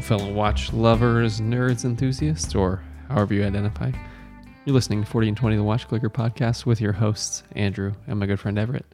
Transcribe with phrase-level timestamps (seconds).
[0.00, 3.90] Fellow watch lovers, nerds, enthusiasts, or however you identify.
[4.64, 8.18] You're listening to 40 and 20 The Watch Clicker podcast with your hosts, Andrew and
[8.18, 8.86] my good friend Everett.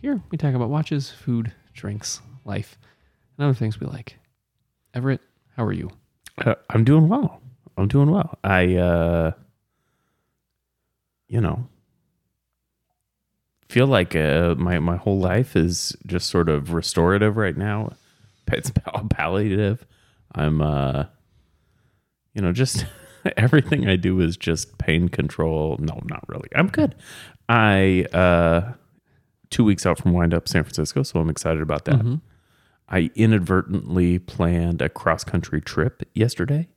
[0.00, 2.78] Here, we talk about watches, food, drinks, life,
[3.36, 4.18] and other things we like.
[4.94, 5.20] Everett,
[5.56, 5.90] how are you?
[6.38, 7.40] Uh, I'm doing well.
[7.76, 8.38] I'm doing well.
[8.44, 9.32] I, uh,
[11.28, 11.66] you know,
[13.68, 17.92] feel like uh, my my whole life is just sort of restorative right now.
[18.52, 19.84] It's pal- palliative.
[20.36, 21.04] I'm, uh,
[22.34, 22.86] you know, just
[23.36, 25.76] everything I do is just pain control.
[25.80, 26.48] No, not really.
[26.54, 26.94] I'm good.
[27.48, 28.72] I uh,
[29.50, 31.96] two weeks out from wind up San Francisco, so I'm excited about that.
[31.96, 32.16] Mm-hmm.
[32.88, 36.68] I inadvertently planned a cross country trip yesterday.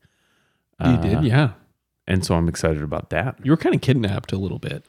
[0.83, 1.51] You did, yeah.
[2.07, 3.35] and so I'm excited about that.
[3.43, 4.85] You were kind of kidnapped a little bit.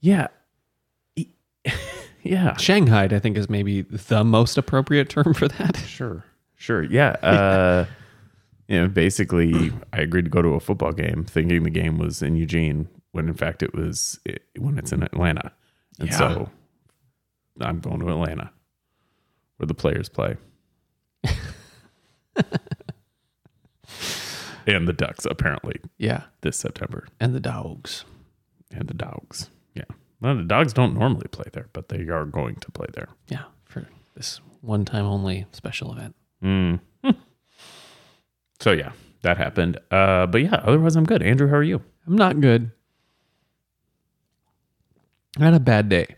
[0.00, 0.28] Yeah,
[2.22, 5.76] yeah, Shanghai, I think, is maybe the most appropriate term for that.
[5.86, 6.24] sure,
[6.56, 7.16] sure, yeah.
[7.22, 7.86] Uh,
[8.68, 12.22] you know, basically, I agreed to go to a football game, thinking the game was
[12.22, 15.52] in Eugene, when in fact it was it, when it's in Atlanta,
[15.98, 16.16] and Yeah.
[16.18, 16.50] so
[17.60, 18.50] I'm going to Atlanta,
[19.58, 20.36] where the players play.
[24.66, 26.24] and the Ducks apparently Yeah.
[26.40, 27.06] this September.
[27.20, 28.04] And the dogs.
[28.76, 29.50] and the dogs.
[29.74, 29.84] Yeah.
[30.20, 33.08] Well, the dogs don't normally play there, but they are going to play there.
[33.28, 33.44] Yeah.
[33.66, 36.16] For this one time only special event.
[36.42, 36.80] Mm.
[38.60, 39.78] So yeah, that happened.
[39.90, 41.22] Uh, but yeah, otherwise I'm good.
[41.22, 41.82] Andrew, how are you?
[42.06, 42.70] I'm not good.
[45.38, 46.14] I had a bad day.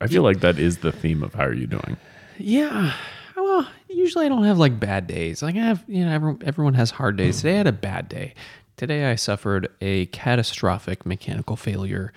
[0.00, 1.96] I feel like that is the theme of how are you doing?
[2.38, 2.94] Yeah.
[3.36, 5.42] Well, usually I don't have like bad days.
[5.42, 7.38] Like I have, you know, everyone, everyone has hard days.
[7.38, 8.34] Today I had a bad day.
[8.76, 12.12] Today I suffered a catastrophic mechanical failure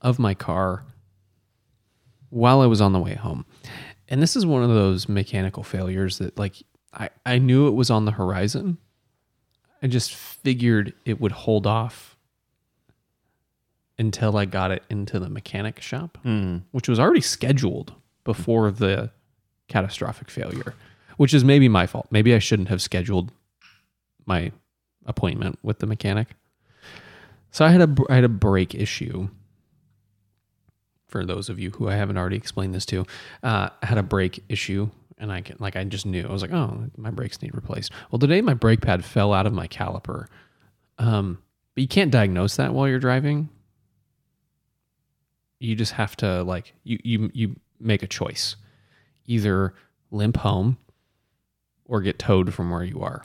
[0.00, 0.84] of my car
[2.30, 3.44] while I was on the way home.
[4.08, 6.54] And this is one of those mechanical failures that like
[6.92, 8.78] I, I knew it was on the horizon.
[9.82, 12.16] I just figured it would hold off
[13.98, 16.58] until I got it into the mechanic shop hmm.
[16.70, 17.92] which was already scheduled
[18.24, 19.10] before the
[19.68, 20.74] catastrophic failure,
[21.16, 22.06] which is maybe my fault.
[22.10, 23.32] Maybe I shouldn't have scheduled
[24.26, 24.52] my
[25.06, 26.28] appointment with the mechanic.
[27.50, 29.28] So I had a I had a brake issue.
[31.08, 33.06] For those of you who I haven't already explained this to,
[33.42, 36.26] uh, had a brake issue, and I can like I just knew.
[36.26, 37.92] I was like, oh, my brakes need replaced.
[38.10, 40.26] Well, today my brake pad fell out of my caliper,
[40.98, 41.38] um,
[41.74, 43.48] but you can't diagnose that while you're driving.
[45.60, 48.56] You just have to like you you you make a choice.
[49.26, 49.74] Either
[50.10, 50.78] limp home
[51.84, 53.24] or get towed from where you are.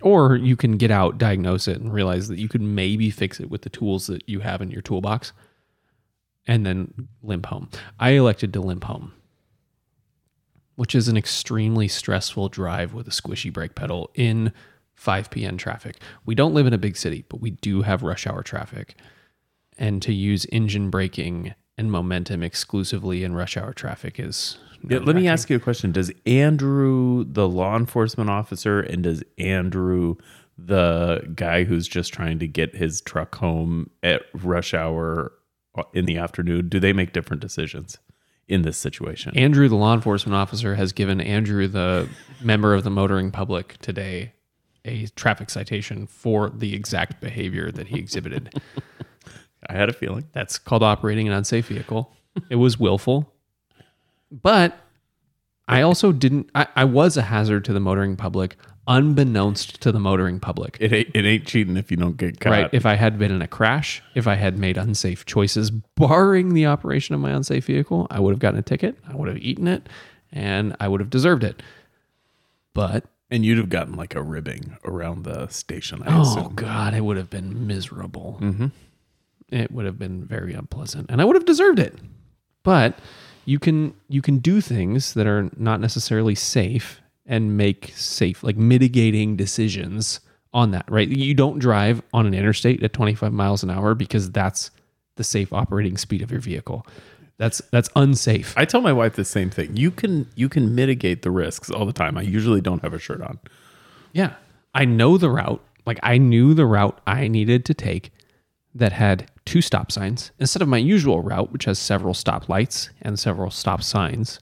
[0.00, 3.50] Or you can get out diagnose it and realize that you could maybe fix it
[3.50, 5.32] with the tools that you have in your toolbox
[6.46, 9.12] and then limp home i elected to limp home
[10.76, 14.52] which is an extremely stressful drive with a squishy brake pedal in
[14.94, 15.56] 5 p.m.
[15.56, 15.96] traffic.
[16.24, 18.96] We don't live in a big city, but we do have rush hour traffic
[19.78, 24.58] and to use engine braking and momentum exclusively in rush hour traffic is
[24.88, 25.90] Yeah, let me ask you a question.
[25.92, 30.16] Does Andrew, the law enforcement officer, and does Andrew,
[30.58, 35.32] the guy who's just trying to get his truck home at rush hour
[35.92, 37.98] in the afternoon, do they make different decisions
[38.48, 39.36] in this situation?
[39.36, 42.08] Andrew, the law enforcement officer, has given Andrew, the
[42.40, 44.32] member of the motoring public, today
[44.84, 48.52] a traffic citation for the exact behavior that he exhibited.
[49.68, 50.28] I had a feeling.
[50.32, 52.12] That's called operating an unsafe vehicle.
[52.50, 53.32] It was willful.
[54.30, 54.76] But
[55.68, 58.56] I also didn't, I, I was a hazard to the motoring public,
[58.86, 60.76] unbeknownst to the motoring public.
[60.80, 62.50] It ain't, it ain't cheating if you don't get caught.
[62.50, 62.70] Right.
[62.72, 66.66] If I had been in a crash, if I had made unsafe choices, barring the
[66.66, 68.96] operation of my unsafe vehicle, I would have gotten a ticket.
[69.08, 69.88] I would have eaten it
[70.32, 71.62] and I would have deserved it.
[72.74, 76.54] But, and you'd have gotten like a ribbing around the station, I oh assume.
[76.54, 78.38] God, it would have been miserable.
[78.40, 78.66] Mm-hmm.
[79.48, 81.98] It would have been very unpleasant and I would have deserved it.
[82.64, 82.98] But
[83.44, 88.56] you can you can do things that are not necessarily safe and make safe like
[88.56, 90.20] mitigating decisions
[90.52, 91.08] on that, right?
[91.08, 94.70] You don't drive on an interstate at 25 miles an hour because that's
[95.16, 96.86] the safe operating speed of your vehicle.
[97.38, 98.54] That's that's unsafe.
[98.56, 99.76] I tell my wife the same thing.
[99.76, 102.16] You can you can mitigate the risks all the time.
[102.16, 103.38] I usually don't have a shirt on.
[104.12, 104.34] Yeah.
[104.74, 105.62] I know the route.
[105.86, 108.12] Like I knew the route I needed to take
[108.74, 112.90] that had two stop signs instead of my usual route, which has several stop lights
[113.00, 114.38] and several stop signs.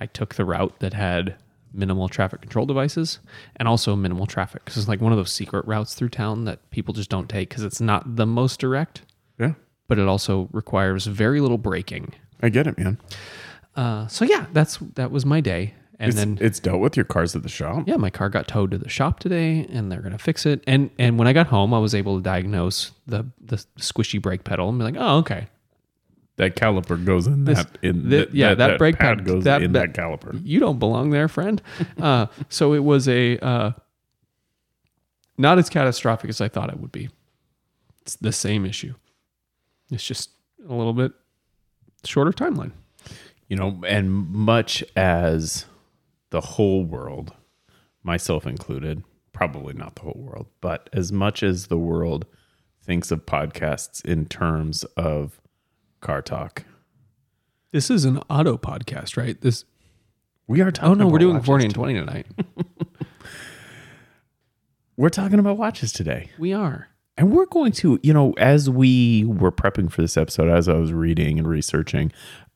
[0.00, 1.36] I took the route that had
[1.72, 3.20] minimal traffic control devices
[3.56, 6.68] and also minimal traffic because it's like one of those secret routes through town that
[6.70, 9.02] people just don't take because it's not the most direct,
[9.38, 9.52] Yeah.
[9.86, 12.12] but it also requires very little braking.
[12.42, 12.98] I get it, man.
[13.76, 17.04] Uh, so yeah, that's that was my day, and It's, then it's dealt with your
[17.04, 17.84] cars at the shop.
[17.86, 20.64] yeah, my car got towed to the shop today, and they're gonna fix it.
[20.66, 24.42] And and when I got home, I was able to diagnose the the squishy brake
[24.42, 25.46] pedal and be like, oh okay,
[26.40, 27.76] That caliper goes in This- that.
[27.82, 30.40] In the- yeah, that brake pad pad- goes that- in that- that, caliper.
[30.42, 31.60] you don't belong there, friend.
[31.98, 33.72] Uh, so it was a uh,
[35.36, 37.10] not as catastrophic as I thought it would be.
[38.00, 38.94] It's the same issue.
[39.90, 40.30] It's just
[40.66, 41.12] a little bit
[42.04, 42.72] shorter timeline.
[43.48, 45.66] You know, and much as
[46.30, 47.34] the whole world,
[48.02, 49.02] myself included,
[49.34, 52.24] probably not the whole world, but as much as the world
[52.82, 55.38] thinks of podcasts in terms of
[56.00, 56.64] car talk,
[57.72, 59.40] This is an auto podcast, right?
[59.40, 59.64] This.
[60.46, 60.90] we are talking.
[60.90, 62.26] Oh no, we're doing forty and twenty tonight.
[64.96, 66.28] We're talking about watches today.
[66.38, 66.88] we are.
[67.16, 70.74] And we're going to, you know, as we were prepping for this episode, as I
[70.74, 72.12] was reading and researching,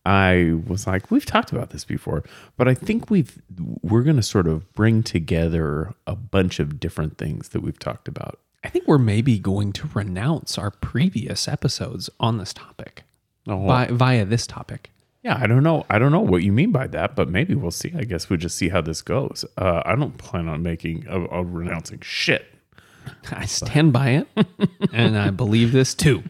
[0.07, 2.23] I was like, we've talked about this before,
[2.59, 3.41] but I think we've
[3.83, 8.09] we're going to sort of bring together a bunch of different things that we've talked
[8.09, 8.39] about.
[8.63, 13.05] I think we're maybe going to renounce our previous episodes on this topic
[13.47, 14.91] Oh, by, via this topic.
[15.23, 15.85] yeah, I don't know.
[15.91, 17.93] I don't know what you mean by that, but maybe we'll see.
[17.97, 19.45] I guess we'll just see how this goes.
[19.59, 22.47] Uh, I don't plan on making a, a renouncing shit.
[23.33, 24.29] I stand by it,
[24.93, 26.23] and I believe this too.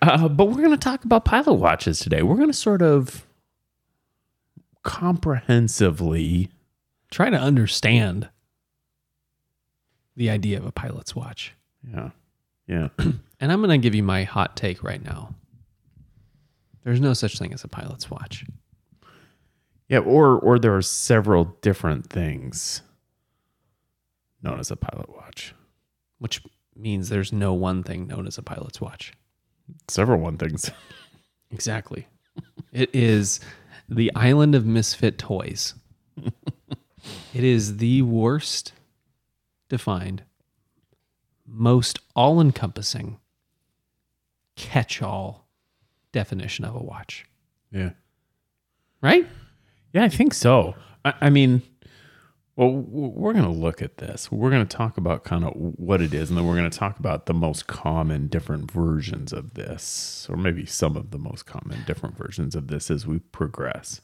[0.00, 2.22] Uh, but we're going to talk about pilot watches today.
[2.22, 3.26] We're going to sort of
[4.82, 6.50] comprehensively
[7.10, 8.28] Try to understand
[10.14, 11.54] the idea of a pilot's watch.
[11.90, 12.10] Yeah.
[12.68, 12.88] Yeah.
[13.40, 15.32] And I'm going to give you my hot take right now.
[16.82, 18.44] There's no such thing as a pilot's watch.
[19.88, 20.00] yeah.
[20.00, 22.82] Or or there are several different things
[24.42, 25.54] known as a pilot watch.
[26.18, 26.42] which
[26.74, 29.12] means there's no one thing known as a pilot's watch.
[29.86, 30.70] Several one things.
[31.52, 32.06] Exactly.
[32.72, 33.38] it is
[33.88, 35.74] the island of misfit toys.
[37.32, 38.72] it is the worst
[39.70, 40.24] defined,
[41.48, 43.18] most all encompassing,
[44.56, 45.48] catch all
[46.12, 47.24] definition of a watch.
[47.70, 47.90] Yeah.
[49.00, 49.26] Right?
[49.92, 50.74] Yeah, I think so.
[51.04, 51.62] I, I mean,
[52.56, 54.32] well, we're going to look at this.
[54.32, 56.78] We're going to talk about kind of what it is, and then we're going to
[56.78, 61.46] talk about the most common different versions of this, or maybe some of the most
[61.46, 64.00] common different versions of this as we progress.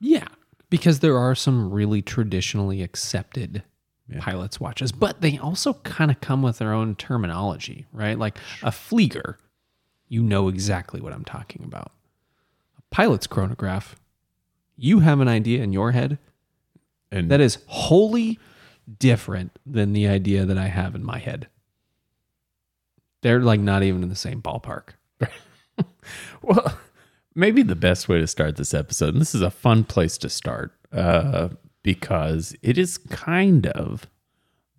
[0.00, 0.28] Yeah.
[0.70, 3.62] Because there are some really traditionally accepted
[4.18, 8.18] pilot's watches, but they also kind of come with their own terminology, right?
[8.18, 9.36] Like a Flieger,
[10.08, 11.92] you know exactly what I'm talking about.
[12.78, 13.96] A pilot's chronograph,
[14.76, 16.18] you have an idea in your head
[17.10, 18.38] And that is wholly
[18.98, 21.48] different than the idea that I have in my head.
[23.22, 24.90] They're like not even in the same ballpark.
[26.42, 26.78] Well,
[27.34, 30.28] maybe the best way to start this episode, and this is a fun place to
[30.28, 31.48] start, uh,
[31.82, 34.06] because it is kind of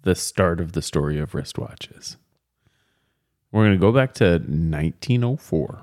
[0.04, 2.16] the start of the story of wristwatches.
[3.52, 5.82] We're going to go back to 1904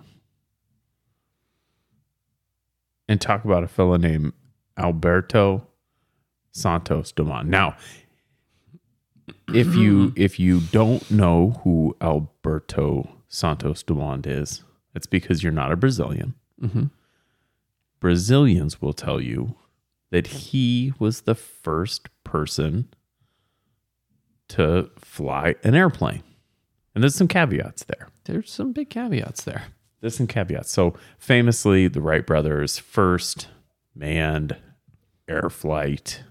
[3.08, 4.32] and talk about a fellow named
[4.78, 5.66] Alberto
[6.52, 7.48] Santos Dumont.
[7.48, 7.76] Now,
[9.52, 14.62] if you if you don't know who Alberto Santos Dumont is,
[14.94, 16.34] it's because you're not a Brazilian.
[16.62, 16.90] Mhm.
[18.00, 19.56] Brazilians will tell you
[20.10, 22.88] that he was the first person
[24.48, 26.22] to fly an airplane.
[26.94, 28.08] And there's some caveats there.
[28.24, 29.64] There's some big caveats there.
[30.00, 30.70] There's some caveats.
[30.70, 33.48] So, famously, the Wright brothers first
[33.94, 34.56] manned
[35.28, 36.22] air flight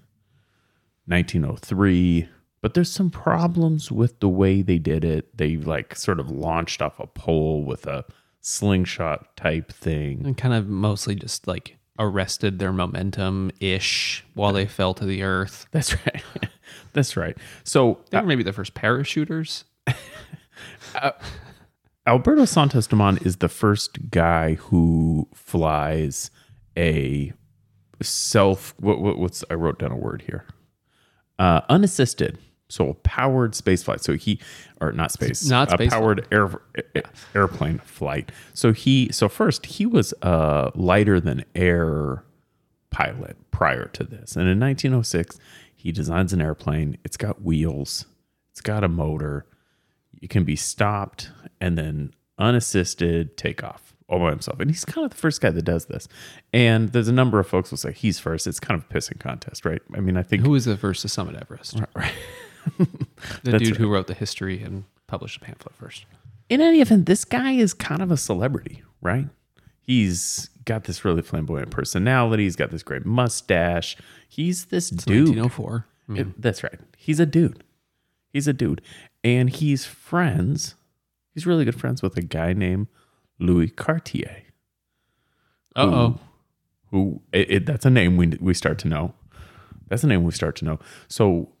[1.06, 2.28] 1903,
[2.62, 5.36] but there's some problems with the way they did it.
[5.36, 8.04] They like sort of launched off a pole with a
[8.40, 10.22] slingshot type thing.
[10.24, 15.22] and kind of mostly just like arrested their momentum ish while they fell to the
[15.22, 15.66] earth.
[15.72, 16.22] That's right.
[16.92, 17.36] That's right.
[17.64, 19.64] So, They were maybe the first parachuters.
[22.06, 26.30] Alberto Santos Dumont is the first guy who flies
[26.76, 27.32] a
[28.02, 28.74] self.
[28.78, 30.44] What, what, what's I wrote down a word here.
[31.38, 32.38] Uh, unassisted,
[32.68, 34.00] so a powered space flight.
[34.02, 34.40] So he,
[34.80, 36.60] or not space, Not a space powered air,
[37.34, 38.32] airplane flight.
[38.54, 42.24] So he, so first he was a lighter than air
[42.90, 45.38] pilot prior to this, and in 1906
[45.74, 46.98] he designs an airplane.
[47.04, 48.06] It's got wheels,
[48.50, 49.46] it's got a motor
[50.22, 51.30] it can be stopped
[51.60, 54.60] and then unassisted takeoff all by himself.
[54.60, 56.08] And he's kind of the first guy that does this.
[56.52, 58.46] And there's a number of folks will say he's first.
[58.46, 59.82] It's kind of a pissing contest, right?
[59.94, 61.80] I mean, I think Who was the first to summit Everest?
[61.94, 62.12] right.
[63.42, 66.04] The dude who wrote the history and published a pamphlet first.
[66.48, 69.28] in any event, this guy is kind of a celebrity, right?
[69.80, 72.42] He's got this really flamboyant personality.
[72.44, 73.96] He's got this great mustache.
[74.28, 75.28] He's this dude.
[75.36, 75.86] 1904.
[76.08, 76.78] I mean, It- that's right.
[76.96, 77.62] He's a dude.
[78.32, 78.82] He's a dude.
[79.24, 80.74] And he's friends.
[81.34, 82.88] He's really good friends with a guy named
[83.38, 84.42] Louis Cartier.
[85.74, 86.18] uh oh.
[86.90, 89.14] Who it, it, that's a name we we start to know.
[89.88, 90.78] That's a name we start to know.
[91.08, 91.52] So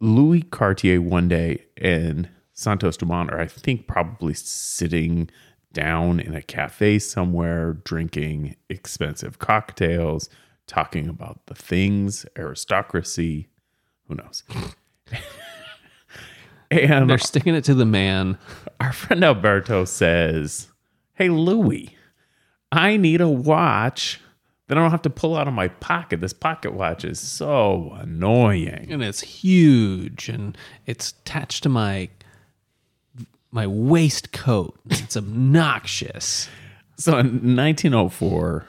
[0.00, 5.30] Louis Cartier one day and Santos Dumont are I think probably sitting
[5.72, 10.28] down in a cafe somewhere drinking expensive cocktails,
[10.66, 13.48] talking about the things, aristocracy,
[14.06, 14.42] who knows.
[16.70, 18.38] and They're sticking it to the man.
[18.80, 20.68] our friend Alberto says,
[21.14, 21.96] Hey, Louis,
[22.70, 24.20] I need a watch
[24.68, 26.20] that I don't have to pull out of my pocket.
[26.20, 28.86] This pocket watch is so annoying.
[28.90, 30.56] and it's huge and
[30.86, 32.08] it's attached to my
[33.50, 34.78] my waistcoat.
[34.90, 35.16] It's
[35.62, 36.48] obnoxious.
[36.98, 38.66] So in 1904,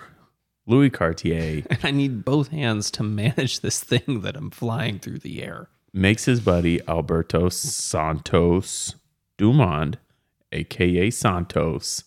[0.68, 5.20] Louis Cartier And I need both hands to manage this thing that I'm flying through
[5.20, 5.68] the air.
[5.92, 8.96] makes his buddy Alberto Santos
[9.38, 9.98] Dumont,
[10.52, 12.04] aka Santos,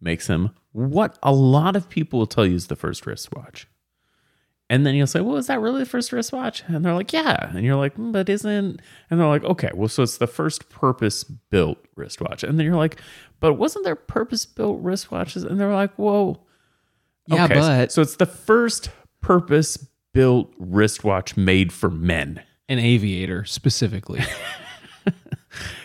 [0.00, 3.66] makes him what a lot of people will tell you is the first wristwatch.
[4.70, 6.62] And then you'll say, Well, is that really the first wristwatch?
[6.66, 7.50] And they're like, Yeah.
[7.54, 8.80] And you're like, "Mm, But isn't.
[9.10, 12.42] And they're like, Okay, well, so it's the first purpose built wristwatch.
[12.42, 12.98] And then you're like,
[13.40, 15.44] But wasn't there purpose built wristwatches?
[15.44, 16.40] And they're like, Whoa.
[17.26, 18.88] Yeah, Okay, but So it's the first
[19.20, 19.76] purpose
[20.14, 22.42] built wristwatch made for men.
[22.68, 24.20] an aviator specifically.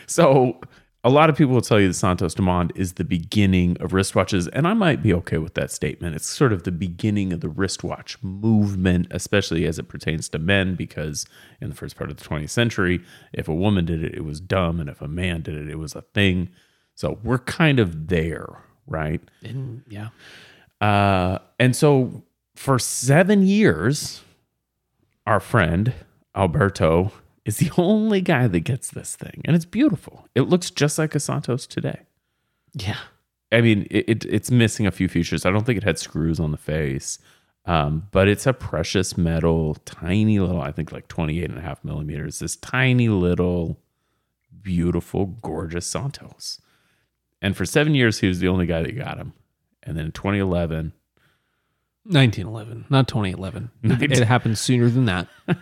[0.10, 0.62] So
[1.08, 4.50] a lot of people will tell you that Santos Dumont is the beginning of wristwatches,
[4.52, 6.18] and I might be okay with that statement.
[6.18, 10.76] It's sort of the beginning of the wristwatch movement, especially as it pertains to men,
[10.76, 11.26] because
[11.62, 14.42] in the first part of the 20th century, if a woman did it, it was
[14.42, 16.50] dumb, and if a man did it, it was a thing.
[16.96, 19.22] So we're kind of there, right?
[19.44, 20.10] And, yeah.
[20.82, 22.22] Uh, and so
[22.58, 24.24] for seven years,
[25.26, 25.94] our friend
[26.36, 27.14] Alberto
[27.48, 30.28] is the only guy that gets this thing, and it's beautiful.
[30.36, 32.02] It looks just like a Santos today.
[32.74, 33.00] Yeah.
[33.52, 35.46] I mean, it, it it's missing a few features.
[35.46, 37.18] I don't think it had screws on the face,
[37.66, 40.62] um, but it's a precious metal, tiny little.
[40.62, 42.40] I think like 28 and a half millimeters.
[42.40, 43.80] This tiny little,
[44.62, 46.62] beautiful, gorgeous Santos.
[47.42, 49.32] And for seven years, he was the only guy that got him.
[49.84, 50.92] And then in 2011,
[52.04, 53.70] 1911, not 2011.
[53.84, 55.28] It happened sooner than that.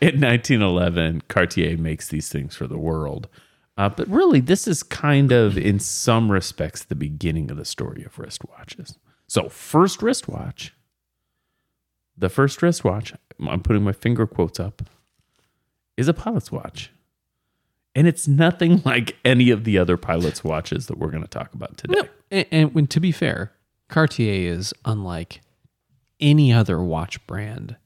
[0.00, 3.28] in 1911, Cartier makes these things for the world.
[3.76, 8.04] Uh, but really, this is kind of, in some respects, the beginning of the story
[8.04, 8.96] of wristwatches.
[9.26, 10.74] So, first wristwatch,
[12.16, 13.14] the first wristwatch,
[13.46, 14.82] I'm putting my finger quotes up,
[15.96, 16.90] is a pilot's watch.
[17.94, 21.54] And it's nothing like any of the other pilot's watches that we're going to talk
[21.54, 21.94] about today.
[21.94, 23.52] No, and, and when to be fair,
[23.88, 25.40] Cartier is unlike
[26.20, 27.76] any other watch brand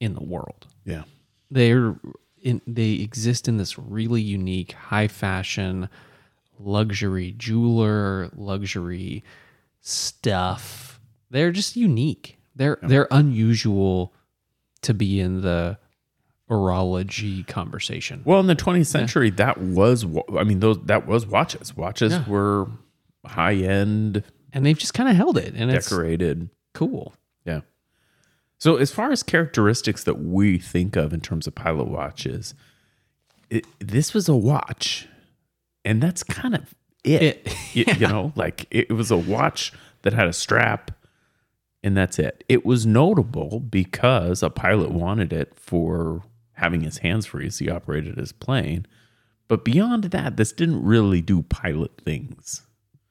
[0.00, 0.66] in the world.
[0.84, 1.04] Yeah.
[1.50, 1.96] They're
[2.42, 5.88] in, they exist in this really unique high fashion
[6.58, 9.24] luxury jeweler luxury
[9.80, 11.00] stuff.
[11.30, 12.38] They're just unique.
[12.56, 14.12] They're they're unusual
[14.82, 15.78] to be in the
[16.50, 18.22] horology conversation.
[18.24, 20.04] Well, in the 20th century, that was,
[20.36, 21.76] I mean, those that was watches.
[21.76, 22.28] Watches Yeah.
[22.28, 22.68] were
[23.26, 24.22] high end,
[24.52, 26.50] And they've just kind of held it and it's decorated.
[26.74, 27.14] cool.
[27.44, 27.62] Yeah.
[28.58, 32.54] So, as far as characteristics that we think of in terms of pilot watches,
[33.50, 35.06] it, this was a watch,
[35.84, 37.22] and that's kind of it.
[37.22, 40.90] It- You, you know, like it was a watch that had a strap,
[41.82, 42.44] and that's it.
[42.48, 47.68] It was notable because a pilot wanted it for having his hands free as he
[47.68, 48.86] operated his plane.
[49.48, 52.62] But beyond that, this didn't really do pilot things.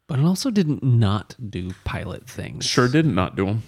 [0.08, 2.66] But it also didn't not do pilot things.
[2.66, 3.64] Sure didn't not do them.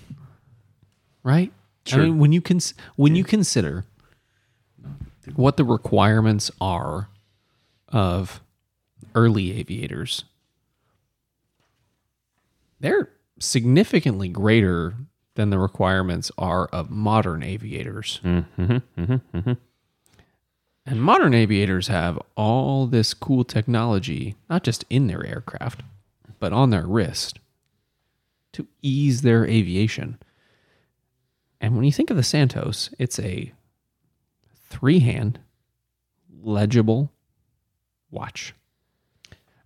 [1.23, 1.51] right?
[1.85, 2.01] Sure.
[2.01, 3.85] I mean, when you cons- when you consider
[5.35, 7.09] what the requirements are
[7.89, 8.41] of
[9.13, 10.23] early aviators,
[12.79, 14.95] they're significantly greater
[15.35, 18.19] than the requirements are of modern aviators.
[18.23, 19.53] Mm-hmm, mm-hmm, mm-hmm.
[20.87, 25.81] And modern aviators have all this cool technology, not just in their aircraft,
[26.39, 27.39] but on their wrist
[28.53, 30.19] to ease their aviation.
[31.65, 33.51] And when you think of the Santos, it's a
[34.69, 35.39] three hand,
[36.43, 37.11] legible
[38.11, 38.53] watch.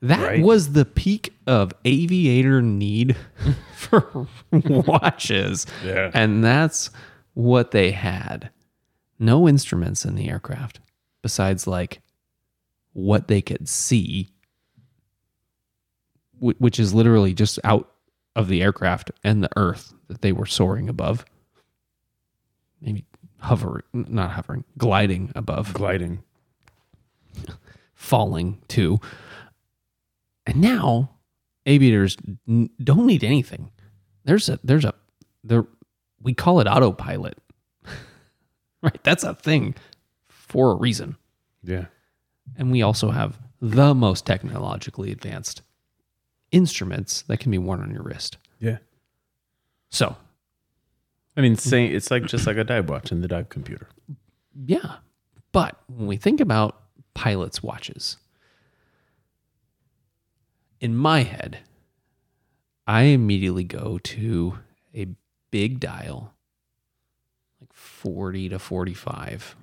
[0.02, 0.42] That Right.
[0.42, 3.18] was the peak of aviator need
[3.76, 5.66] for watches.
[5.84, 6.10] Yeah.
[6.14, 6.90] And that's
[7.34, 8.50] what they had.
[9.20, 10.80] No instruments in the aircraft
[11.22, 12.00] besides like
[12.94, 14.30] what they could see,
[16.40, 17.92] which is literally just out
[18.38, 21.26] of the aircraft and the earth that they were soaring above.
[22.82, 23.06] Maybe
[23.40, 26.24] hovering, not hovering, gliding above, Gliding.
[27.94, 29.00] falling too.
[30.46, 31.12] And now
[31.66, 33.72] aviators don't need anything.
[34.26, 34.94] There's a there's a
[35.44, 35.66] there
[36.22, 37.38] we call it autopilot.
[38.82, 39.04] right?
[39.04, 39.76] That's a thing
[40.28, 41.18] for a reason.
[41.64, 41.86] Yeah.
[42.58, 45.62] And we also have the most technologically advanced
[46.52, 48.38] instruments that can be worn on your wrist.
[48.60, 48.78] Yeah.
[49.92, 50.16] So,
[51.38, 53.88] I mean, say it's like just like a dive watch in the dive computer.
[54.66, 54.98] yeah.
[55.52, 56.80] But when we think about
[57.14, 58.18] pilots' watches,
[60.80, 61.60] in my head,
[62.86, 64.60] I immediately go to
[64.96, 65.08] a
[65.52, 66.34] big dial,
[67.62, 69.56] like 40 to 45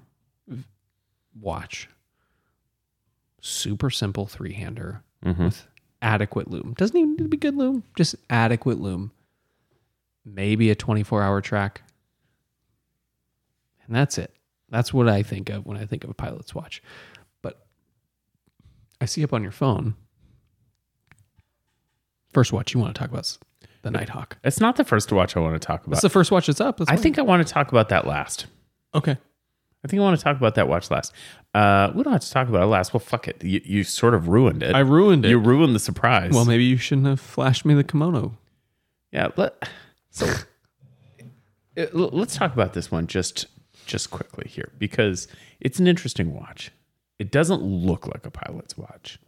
[1.41, 1.89] watch,
[3.41, 5.45] super simple three hander mm-hmm.
[5.45, 5.67] with
[6.03, 6.75] adequate loom.
[6.77, 9.13] Doesn't even need to be good loom, just adequate loom.
[10.29, 11.83] Maybe a 24 hour track.
[13.87, 14.35] And that's it.
[14.69, 16.83] That's what I think of when I think of a pilot's watch.
[17.41, 17.65] But
[19.01, 19.95] I see up on your phone.
[22.33, 23.39] First watch you want to talk about is
[23.83, 24.37] the Nighthawk.
[24.45, 25.93] It's not the first watch I want to talk about.
[25.93, 26.79] That's the first watch that's up.
[26.79, 27.03] That's I fine.
[27.03, 28.47] think I want to talk about that last.
[28.95, 29.17] okay.
[29.85, 31.13] I think I want to talk about that watch last.
[31.55, 32.93] Uh, we don't have to talk about it last.
[32.93, 33.45] Well, fuck it.
[33.45, 34.75] You, you sort of ruined it.
[34.75, 35.29] I ruined it.
[35.29, 36.33] you ruined the surprise.
[36.33, 38.37] well, maybe you shouldn't have flashed me the kimono.
[39.13, 39.29] yeah.
[39.37, 39.69] Let,
[40.17, 40.27] so
[41.77, 43.47] uh, l- let's talk about this one just
[43.87, 45.29] just quickly here because
[45.61, 46.73] it's an interesting watch.
[47.19, 49.19] It doesn't look like a pilot's watch.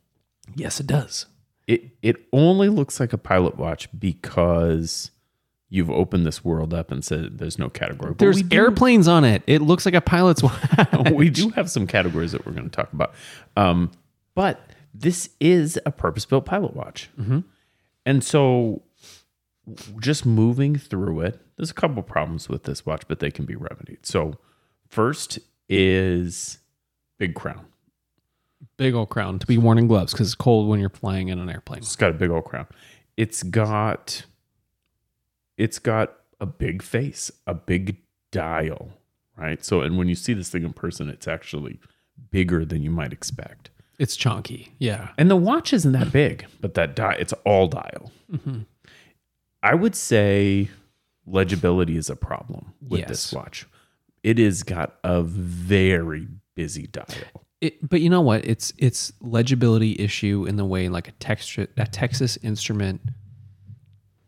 [0.57, 1.27] Yes, it does.
[1.67, 5.11] It it only looks like a pilot watch because
[5.69, 8.13] you've opened this world up and said there's no category.
[8.13, 9.43] But There's do- airplanes on it.
[9.47, 10.59] It looks like a pilot's watch.
[11.13, 13.13] we do have some categories that we're going to talk about.
[13.57, 13.91] Um,
[14.35, 17.11] but this is a purpose built pilot watch.
[18.07, 18.81] And so
[20.01, 23.57] just moving through it, there's a couple problems with this watch, but they can be
[23.57, 24.07] remedied.
[24.07, 24.35] So,
[24.89, 26.59] first is
[27.19, 27.67] big crown.
[28.77, 31.39] Big old crown to be worn in gloves because it's cold when you're flying in
[31.39, 31.79] an airplane.
[31.79, 32.67] It's got a big old crown.
[33.17, 34.25] It's got
[35.57, 37.97] it's got a big face, a big
[38.31, 38.91] dial,
[39.37, 39.65] right?
[39.65, 41.81] So and when you see this thing in person, it's actually
[42.31, 43.71] bigger than you might expect.
[43.99, 44.73] It's chunky.
[44.79, 45.09] Yeah.
[45.19, 48.13] And the watch isn't that big, but that dial, it's all dial.
[48.33, 48.61] Mm-hmm.
[49.63, 50.69] I would say
[51.27, 53.67] legibility is a problem with this watch.
[54.23, 57.07] It has got a very busy dial.
[57.61, 58.45] It, but you know what?
[58.45, 63.01] It's it's legibility issue in the way like a Texas a Texas Instrument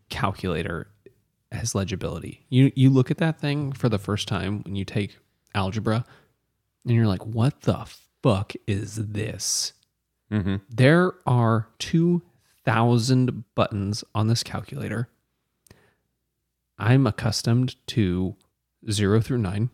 [0.09, 0.89] calculator
[1.53, 2.45] has legibility.
[2.49, 5.17] You you look at that thing for the first time when you take
[5.55, 6.05] algebra,
[6.85, 7.87] and you're like, "What the
[8.23, 9.75] fuck is this?"
[10.33, 10.57] Mm-hmm.
[10.69, 12.23] There are two
[12.65, 15.09] thousand buttons on this calculator.
[16.81, 18.37] I'm accustomed to
[18.91, 19.71] zero through nine,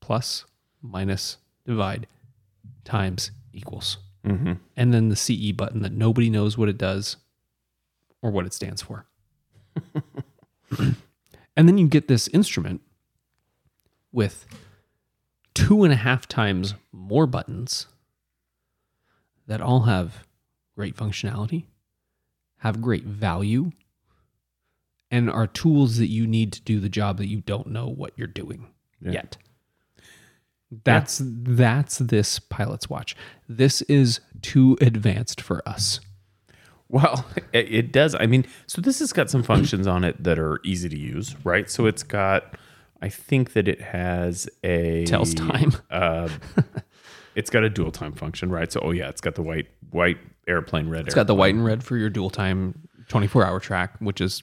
[0.00, 0.44] plus,
[0.82, 2.08] minus, divide,
[2.84, 3.98] times, equals.
[4.26, 4.54] Mm-hmm.
[4.76, 7.16] And then the CE button that nobody knows what it does
[8.20, 9.06] or what it stands for.
[10.78, 10.96] and
[11.68, 12.80] then you get this instrument
[14.10, 14.46] with
[15.54, 17.86] two and a half times more buttons
[19.46, 20.24] that all have
[20.74, 21.64] great functionality,
[22.58, 23.72] have great value,
[25.12, 28.12] and are tools that you need to do the job that you don't know what
[28.16, 28.66] you're doing
[29.00, 29.12] Yeah.
[29.12, 29.36] yet.
[30.84, 33.14] That's that's this pilot's watch.
[33.46, 36.00] This is too advanced for us.
[36.88, 38.14] Well, it, does.
[38.14, 41.36] I mean, so this has got some functions on it that are easy to use,
[41.44, 41.68] right?
[41.70, 42.56] So it's got,
[43.02, 45.72] I think that it has a Tells time.
[45.90, 46.28] Uh,
[47.34, 48.72] it's got a dual time function, right?
[48.72, 51.06] So, oh yeah, it's got the white white airplane red.
[51.06, 54.42] It's got the white and red for your dual time 24 hour track, which is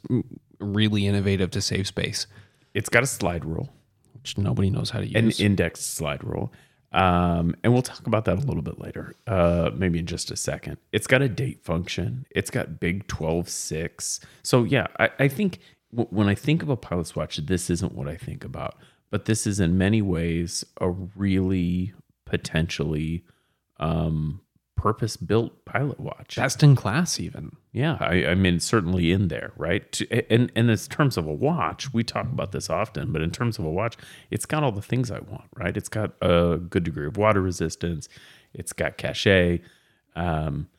[0.60, 2.28] really innovative to save space,
[2.74, 3.70] It's got a slide rule,
[4.14, 5.40] which nobody knows how to use.
[5.40, 6.52] an index slide rule,
[6.92, 10.36] um, and we'll talk about that a little bit later, uh, maybe in just a
[10.36, 10.78] second.
[10.92, 12.26] It's got a date function.
[12.32, 14.20] It's got big twelve six.
[14.44, 15.60] So yeah, I, I think
[15.92, 18.76] w- when I think of a pilot's watch, this isn't what I think about,
[19.12, 21.94] but this is in many ways a really
[22.26, 23.24] potentially
[23.80, 24.42] um,
[24.80, 26.38] purpose built pilot watch.
[26.38, 27.58] Best in class, even.
[27.74, 30.00] Yeah, I, I mean, certainly in there, right?
[30.30, 33.60] And and in terms of a watch, we talk about this often, but in terms
[33.60, 33.98] of a watch,
[34.32, 35.76] it's got all the things I want, right?
[35.76, 38.08] It's got a good degree of water resistance,
[38.54, 39.62] it's got cachet,
[40.16, 40.70] um,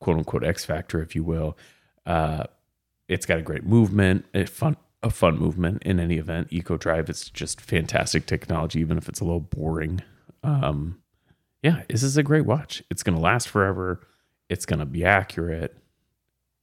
[0.00, 1.56] quote unquote X factor, if you will.
[2.04, 2.44] Uh,
[3.08, 6.48] it's got a great movement, a fun a fun movement in any event.
[6.50, 10.02] Eco Drive, it's just fantastic technology, even if it's a little boring.
[10.42, 10.98] Um,
[11.62, 12.82] yeah, this is a great watch.
[12.90, 14.06] It's going to last forever.
[14.48, 15.76] It's going to be accurate.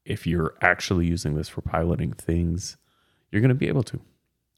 [0.06, 2.78] if you're actually using this for piloting things,
[3.32, 4.00] you're going to be able to.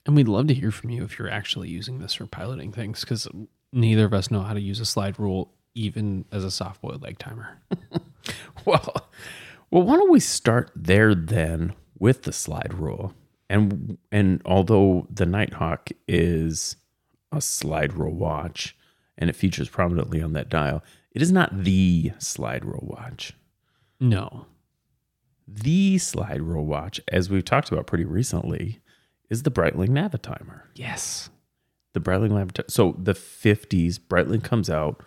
[0.05, 3.01] And we'd love to hear from you if you're actually using this for piloting things
[3.01, 3.27] because
[3.73, 7.05] neither of us know how to use a slide rule even as a soft boiled
[7.05, 7.59] egg timer.
[8.65, 9.09] Well,
[9.71, 13.13] well, why don't we start there then with the slide rule?
[13.49, 16.75] And and although the Nighthawk is
[17.31, 18.75] a slide rule watch
[19.17, 23.33] and it features prominently on that dial, it is not the slide rule watch.
[23.99, 24.45] No.
[25.47, 28.79] The slide rule watch, as we've talked about pretty recently,
[29.29, 30.61] is the Breitling Navitimer.
[30.75, 31.29] Yes.
[31.93, 32.69] the Breitling Navitimer.
[32.69, 35.01] So the 50s, Breitling comes out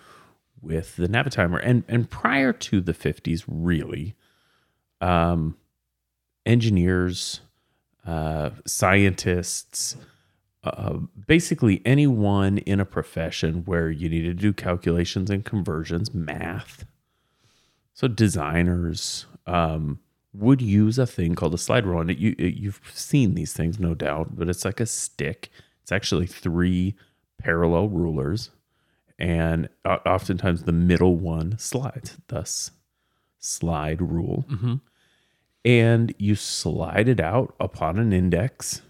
[0.62, 4.14] with the Navitimer, and and prior to the 50s, really,
[5.00, 5.56] um,
[6.46, 7.40] engineers,
[8.06, 9.96] uh, scientists,
[10.64, 16.84] uh, basically anyone in a profession where you need to do calculations and conversions, math.
[17.94, 20.00] So designers um,
[20.32, 23.52] would use a thing called a slide rule, and it, you it, you've seen these
[23.52, 24.36] things, no doubt.
[24.36, 25.50] But it's like a stick.
[25.82, 26.94] It's actually three
[27.38, 28.50] parallel rulers,
[29.18, 32.16] and o- oftentimes the middle one slides.
[32.28, 32.72] Thus,
[33.38, 34.44] slide rule.
[35.64, 38.82] And you slide it out upon an index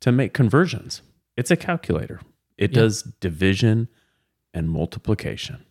[0.00, 1.02] to make conversions.
[1.36, 2.20] It's a calculator.
[2.56, 2.82] It Yeah.
[2.82, 3.88] does division
[4.52, 5.64] and multiplication.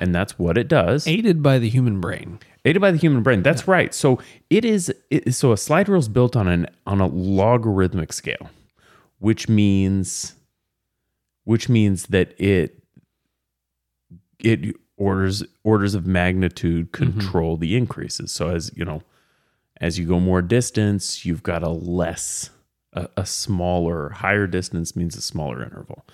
[0.00, 2.38] And that's what it does Aided by the human brain.
[2.64, 3.42] aided by the human brain.
[3.42, 3.94] That's right.
[3.94, 4.92] So it is.
[5.10, 8.50] It, so a slide rule is built on an on a logarithmic scale,
[9.18, 10.34] which means,
[11.44, 12.82] which means that it
[14.38, 17.18] it orders orders of magnitude mm-hmm.
[17.18, 18.32] control the increases.
[18.32, 19.02] So as you know,
[19.80, 22.48] as you go more distance, you've got a less
[22.92, 26.04] a, a smaller higher distance means a smaller interval.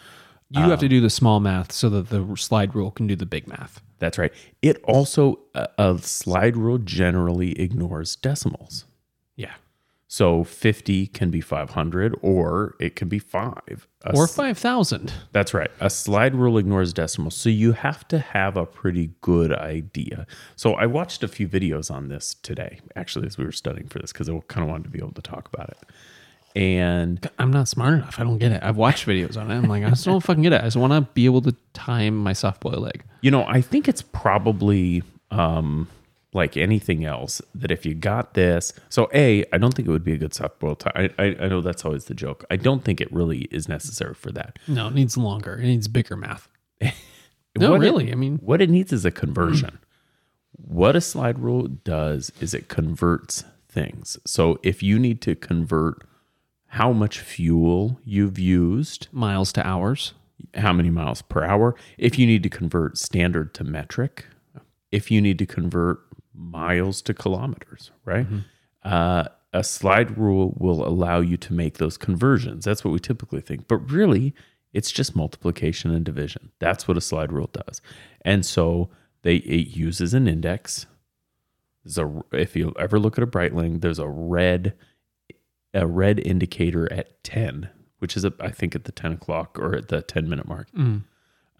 [0.48, 3.16] You have to um, do the small math so that the slide rule can do
[3.16, 3.80] the big math.
[3.98, 4.32] That's right.
[4.62, 8.84] It also a, a slide rule generally ignores decimals.
[9.34, 9.54] Yeah.
[10.06, 13.88] So 50 can be 500 or it can be 5.
[14.04, 15.12] A Or 5,000.
[15.32, 15.70] That's right.
[15.80, 17.34] A slide rule ignores decimals.
[17.34, 20.28] So you have to have a pretty good idea.
[20.54, 23.98] So I watched a few videos on this today, actually, as we were studying for
[23.98, 25.78] this, because I kind of wanted to be able to talk about it.
[26.56, 28.18] And I'm not smart enough.
[28.18, 28.62] I don't get it.
[28.62, 29.54] I've watched videos on it.
[29.54, 30.62] I'm like, I just don't fucking get it.
[30.62, 33.04] I just want to be able to time my soft boiled egg.
[33.20, 35.86] You know, I think it's probably um,
[36.32, 40.02] like anything else that if you got this, so A, I don't think it would
[40.04, 40.92] be a good soft boiled time.
[40.96, 42.42] I, I, I know that's always the joke.
[42.50, 44.58] I don't think it really is necessary for that.
[44.66, 45.56] No, it needs longer.
[45.56, 46.48] It needs bigger math.
[47.58, 48.12] No, What it- really.
[48.12, 49.78] I mean, what it needs is a conversion.
[50.52, 54.18] what a slide rule does is it converts things.
[54.26, 56.02] So if you need to convert
[56.68, 60.14] how much fuel you've used, miles to hours.
[60.54, 64.26] how many miles per hour, if you need to convert standard to metric,
[64.90, 66.00] if you need to convert
[66.34, 68.26] miles to kilometers, right?
[68.82, 72.64] Uh, a slide rule will allow you to make those conversions.
[72.64, 73.66] That's what we typically think.
[73.68, 74.34] But really,
[74.72, 76.50] it's just multiplication and division.
[76.58, 77.80] That's what a slide rule does.
[78.22, 78.90] And so
[79.22, 80.86] they it uses an index.
[81.84, 84.74] There's a if you ever look at a Breitling, there's a red
[85.76, 89.76] a red indicator at 10, which is a, I think at the 10 o'clock or
[89.76, 90.68] at the 10 minute mark.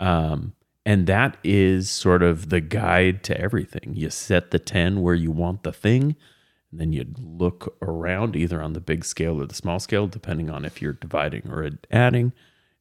[0.01, 3.95] Um, and that is sort of the guide to everything.
[3.95, 6.15] You set the 10 where you want the thing,
[6.71, 10.49] and then you look around either on the big scale or the small scale, depending
[10.49, 12.33] on if you're dividing or adding,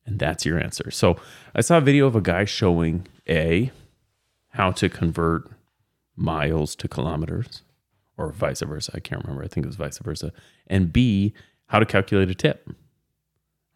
[0.05, 0.91] and that's your answer.
[0.91, 1.17] So
[1.55, 3.71] I saw a video of a guy showing A,
[4.49, 5.49] how to convert
[6.15, 7.63] miles to kilometers,
[8.17, 8.91] or vice versa.
[8.95, 9.43] I can't remember.
[9.43, 10.32] I think it was vice versa.
[10.67, 11.34] And B,
[11.67, 12.69] how to calculate a tip.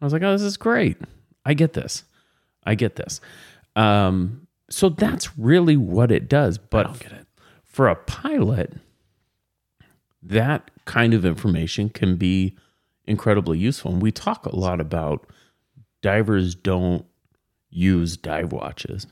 [0.00, 0.96] I was like, oh, this is great.
[1.44, 2.04] I get this.
[2.64, 3.20] I get this.
[3.76, 6.58] Um, so that's really what it does.
[6.58, 7.26] But don't get it.
[7.64, 8.74] for a pilot,
[10.22, 12.56] that kind of information can be
[13.06, 13.92] incredibly useful.
[13.92, 15.26] And we talk a lot about
[16.02, 17.04] divers don't
[17.68, 19.06] use dive watches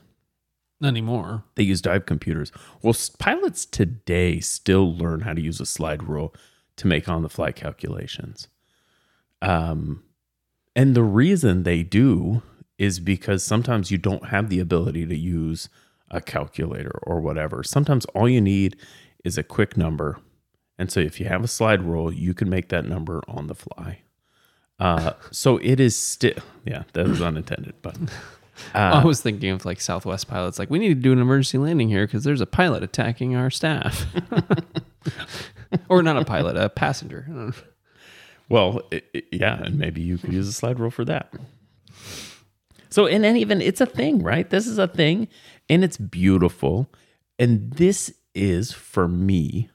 [0.81, 1.43] Not anymore.
[1.55, 2.51] they use dive computers.
[2.81, 6.33] Well, pilots today still learn how to use a slide rule
[6.77, 8.47] to make on the fly calculations.
[9.41, 10.03] Um,
[10.75, 12.41] and the reason they do
[12.77, 15.67] is because sometimes you don't have the ability to use
[16.09, 17.63] a calculator or whatever.
[17.63, 18.77] Sometimes all you need
[19.25, 20.19] is a quick number.
[20.77, 23.55] And so if you have a slide rule, you can make that number on the
[23.55, 23.99] fly.
[24.79, 27.97] Uh, so it is still, yeah, that was unintended, but
[28.75, 31.57] Uh, I was thinking of like Southwest pilots, like, we need to do an emergency
[31.57, 34.05] landing here because there's a pilot attacking our staff.
[35.89, 37.25] or not a pilot, a passenger.
[37.27, 37.53] I don't know.
[38.49, 41.31] Well, i i- yeah, and maybe you could use a slide rule for that.
[42.89, 44.49] So, and then even it's a thing, right?
[44.49, 45.27] This is a thing,
[45.69, 46.89] and it's beautiful.
[47.37, 49.69] And this is for me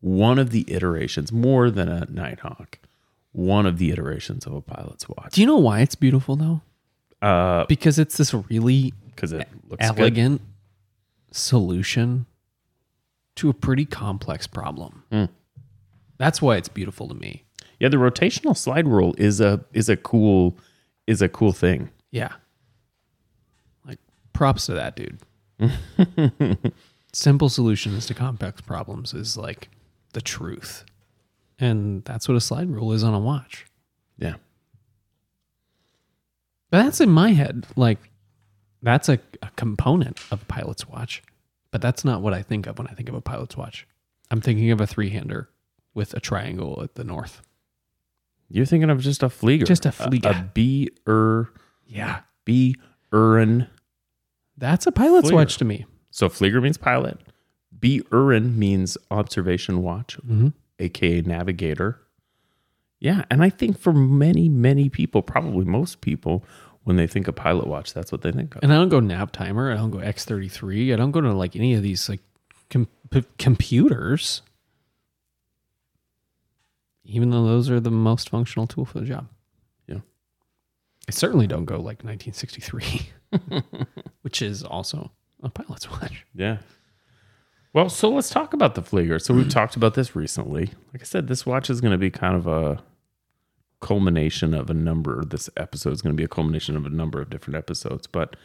[0.00, 2.78] one of the iterations, more than a Nighthawk,
[3.32, 5.32] one of the iterations of a pilot's watch.
[5.32, 6.60] Do you know why it's beautiful though?
[7.22, 9.98] Uh, Because it's this really because it looks good.
[10.00, 10.40] elegant
[11.32, 12.26] solution
[13.36, 15.02] to a pretty complex problem.
[15.12, 15.24] Hmm.
[16.18, 17.44] That's why it's beautiful to me.
[17.80, 20.56] Yeah, the rotational slide rule is a is a cool
[21.06, 21.90] is a cool thing.
[22.10, 22.32] Yeah.
[23.86, 23.98] Like
[24.32, 25.20] props to that dude.
[27.12, 29.68] Simple solutions to complex problems is like
[30.12, 30.84] the truth.
[31.58, 33.66] And that's what a slide rule is on a watch.
[34.18, 34.34] Yeah.
[36.70, 37.66] But that's in my head.
[37.76, 37.98] Like
[38.82, 41.22] that's a, a component of a pilot's watch.
[41.70, 43.86] But that's not what I think of when I think of a pilot's watch.
[44.30, 45.48] I'm thinking of a three hander
[45.94, 47.42] with a triangle at the north.
[48.48, 49.66] You're thinking of just a Flieger.
[49.66, 50.54] Just a A, Flieger.
[50.54, 51.50] B er
[51.86, 52.20] Yeah.
[52.44, 52.76] B
[53.12, 53.68] Uhren.
[54.56, 55.34] That's a pilot's Flieger.
[55.34, 55.86] watch to me.
[56.10, 57.18] So Flieger means pilot.
[57.78, 60.52] B Uhren means observation watch, Mhm.
[60.78, 62.00] aka navigator.
[63.00, 66.44] Yeah, and I think for many, many people, probably most people,
[66.82, 68.62] when they think of pilot watch, that's what they think of.
[68.62, 69.72] And I don't go Navitimer.
[69.72, 70.92] I don't go X33.
[70.92, 72.20] I don't go to like any of these like
[72.70, 72.88] com-
[73.38, 74.42] computers.
[77.04, 79.28] Even though those are the most functional tool for the job.
[79.86, 80.00] Yeah.
[81.08, 83.10] I certainly don't go like 1963,
[84.22, 86.26] which is also a pilot's watch.
[86.34, 86.58] Yeah.
[87.72, 89.20] Well, so let's talk about the Flieger.
[89.20, 90.70] So we've talked about this recently.
[90.92, 92.82] Like I said, this watch is going to be kind of a
[93.80, 95.24] culmination of a number.
[95.24, 98.36] This episode is going to be a culmination of a number of different episodes, but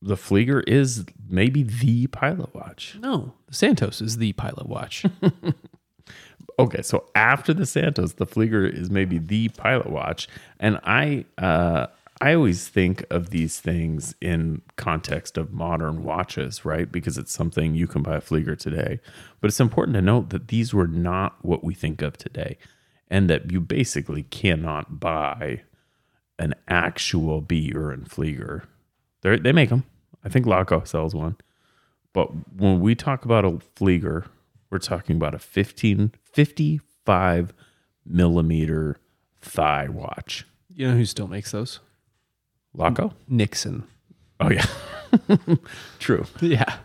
[0.00, 2.96] the Flieger is maybe the pilot watch.
[3.00, 5.04] No, the Santos is the pilot watch.
[6.58, 10.28] Okay, so after the Santos, the Flieger is maybe the pilot watch,
[10.60, 11.86] and I uh,
[12.20, 16.90] I always think of these things in context of modern watches, right?
[16.90, 19.00] Because it's something you can buy a Flieger today,
[19.40, 22.58] but it's important to note that these were not what we think of today,
[23.12, 25.60] and that you basically cannot buy
[26.38, 28.64] an actual B Uhren Flieger.
[29.20, 29.84] They they make them.
[30.24, 31.36] I think Laco sells one.
[32.14, 34.26] But when we talk about a Flieger,
[34.70, 37.52] we're talking about a 15, 55
[38.06, 38.96] millimeter
[39.40, 40.46] thigh watch.
[40.74, 41.80] you know who still makes those?
[42.74, 43.12] Laco?
[43.28, 43.84] Nixon.
[44.40, 44.66] Oh yeah.
[45.98, 46.24] True.
[46.40, 46.78] Yeah.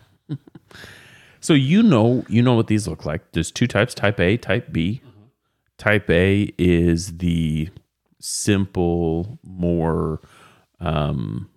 [1.40, 3.32] So you know you know what these look like.
[3.32, 5.00] There's two types, type A, type B.
[5.78, 7.68] Type A is the
[8.20, 10.20] simple, more
[10.80, 11.48] um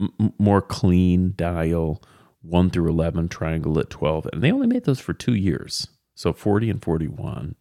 [0.00, 2.02] m- more clean dial
[2.42, 5.88] 1 through 11 triangle at 12 and they only made those for 2 years.
[6.14, 7.56] So 40 and 41.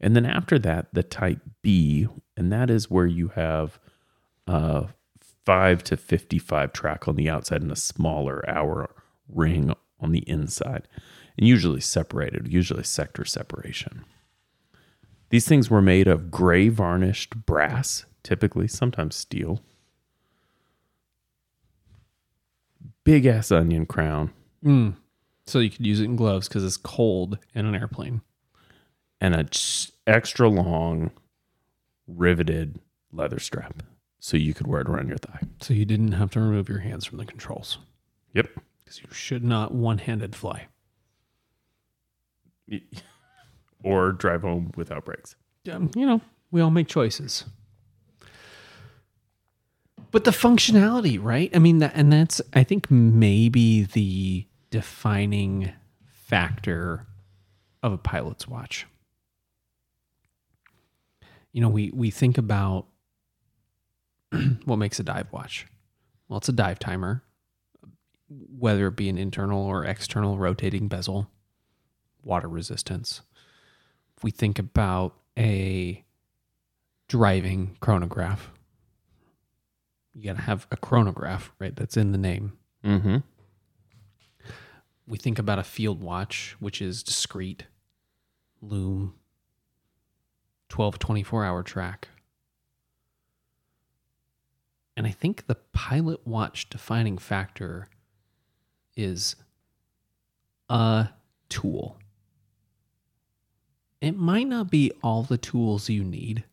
[0.00, 3.78] And then after that the type B and that is where you have
[4.46, 4.86] uh
[5.44, 8.90] 5 to 55 track on the outside and a smaller hour
[9.28, 10.88] ring on the inside
[11.38, 14.04] and usually separated, usually sector separation.
[15.30, 19.60] These things were made of gray varnished brass, typically, sometimes steel.
[23.04, 24.32] Big ass onion crown
[24.64, 24.96] Mm.
[25.46, 28.22] So you could use it in gloves because it's cold in an airplane.
[29.20, 29.46] and a
[30.06, 31.10] extra long
[32.08, 32.78] riveted
[33.12, 33.82] leather strap
[34.18, 35.40] so you could wear it around your thigh.
[35.60, 37.78] So you didn't have to remove your hands from the controls
[38.34, 38.48] Yep.
[38.78, 40.66] because you should not one handed fly.
[43.82, 45.36] Or drive home without brakes.
[45.70, 47.44] um, you know, we all make choices.
[50.10, 51.50] But the functionality, right?
[51.54, 55.72] I mean, that, and that's, I think, maybe the defining
[56.06, 57.06] factor
[57.82, 58.86] of a pilot's watch.
[61.52, 62.86] You know, we, we think about
[64.64, 65.66] what makes a dive watch.
[66.28, 67.22] Well, it's a dive timer,
[68.28, 71.30] whether it be an internal or external rotating bezel,
[72.22, 73.22] water resistance.
[74.16, 76.04] If we think about a
[77.08, 78.50] driving chronograph,
[80.14, 81.76] you got to have a chronograph, right?
[81.76, 82.54] That's in the name.
[82.84, 83.18] Mm-hmm.
[85.06, 87.66] We think about a field watch, which is discrete,
[88.62, 89.14] loom,
[90.68, 92.08] 12, 24 hour track.
[94.96, 97.88] And I think the pilot watch defining factor
[98.96, 99.36] is
[100.70, 101.10] a
[101.50, 101.98] tool.
[104.00, 106.44] It might not be all the tools you need,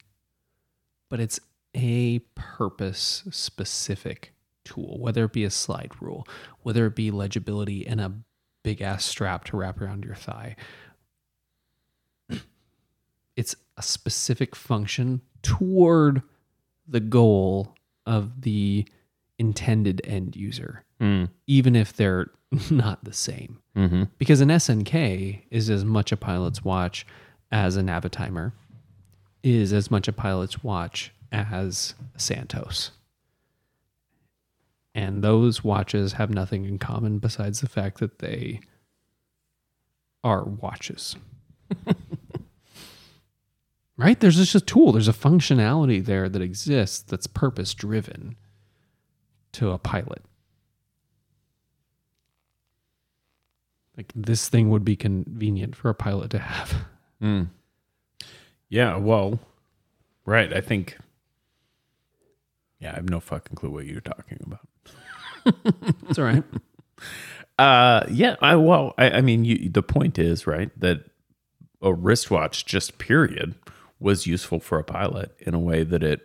[1.10, 1.40] but it's
[1.76, 6.26] a purpose specific tool, whether it be a slide rule,
[6.62, 8.14] whether it be legibility and a
[8.64, 10.56] big ass strap to wrap around your thigh.
[13.36, 16.22] It's a specific function toward
[16.88, 17.76] the goal
[18.06, 18.88] of the
[19.40, 21.30] intended end user, Mm.
[21.48, 22.28] even if they're
[22.72, 23.60] not the same.
[23.76, 24.04] Mm-hmm.
[24.20, 27.08] Because an SNK is as much a pilot's watch
[27.54, 28.52] as a Navitimer,
[29.44, 32.90] is as much a pilot's watch as Santos.
[34.96, 38.60] And those watches have nothing in common besides the fact that they
[40.24, 41.16] are watches.
[43.98, 44.20] right?
[44.20, 48.36] There's just a tool, there's a functionality there that exists that's purpose driven
[49.54, 50.24] to a pilot.
[53.96, 56.88] Like this thing would be convenient for a pilot to have.
[57.24, 57.48] Mm.
[58.70, 59.40] Yeah, well,
[60.26, 60.54] right.
[60.54, 60.98] I think.
[62.80, 64.68] Yeah, I have no fucking clue what you're talking about.
[66.10, 66.44] It's all right.
[67.60, 68.36] Uh, yeah.
[68.42, 71.06] I well, I, I mean, you, the point is right that
[71.82, 73.56] a wristwatch, just period,
[74.00, 76.22] was useful for a pilot in a way that it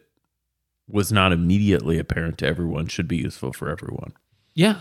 [0.88, 4.12] was not immediately apparent to everyone should be useful for everyone.
[4.54, 4.80] Yeah.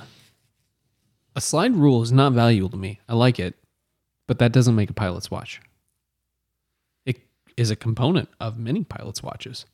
[1.36, 2.99] A slide rule is not valuable to me.
[3.10, 3.56] I like it,
[4.25, 5.60] but that doesn't make a pilot's watch.
[7.58, 9.65] Is a component of many pilots' watches,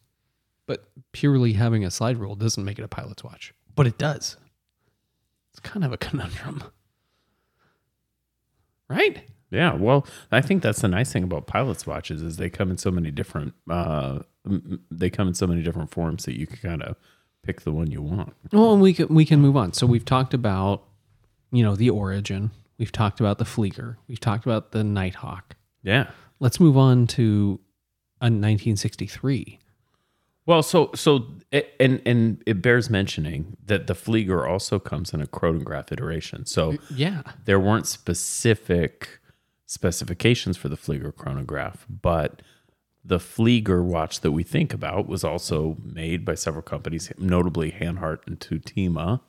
[0.65, 3.53] but purely having a slide rule doesn't make it a pilot's watch.
[3.75, 4.37] But it does.
[5.51, 6.63] It's kind of a conundrum.
[8.89, 9.23] Right?
[9.51, 12.77] Yeah, well, I think that's the nice thing about pilots' watches is they come in
[12.77, 13.53] so many different.
[13.69, 14.19] Uh,
[14.89, 16.95] they come in so many different forms that you can kind of
[17.43, 18.33] pick the one you want.
[18.51, 19.73] Well, and we can we can move on.
[19.73, 20.83] So we've talked about,
[21.51, 22.49] you know, the origin.
[22.79, 23.97] We've talked about the Flieger.
[24.07, 25.55] We've talked about the Nighthawk.
[25.83, 26.09] Yeah.
[26.39, 27.59] Let's move on to
[28.23, 29.59] a 1963.
[30.45, 35.21] Well, so so it- and and it bears mentioning that the Flieger also comes in
[35.21, 36.45] a chronograph iteration.
[36.45, 37.21] So Yeah.
[37.45, 39.19] there weren't specific
[39.65, 42.41] specifications for the Flieger chronograph, but
[43.05, 48.19] the Flieger watch that we think about was also made by several companies, notably Hanhart
[48.27, 49.19] and Tutima,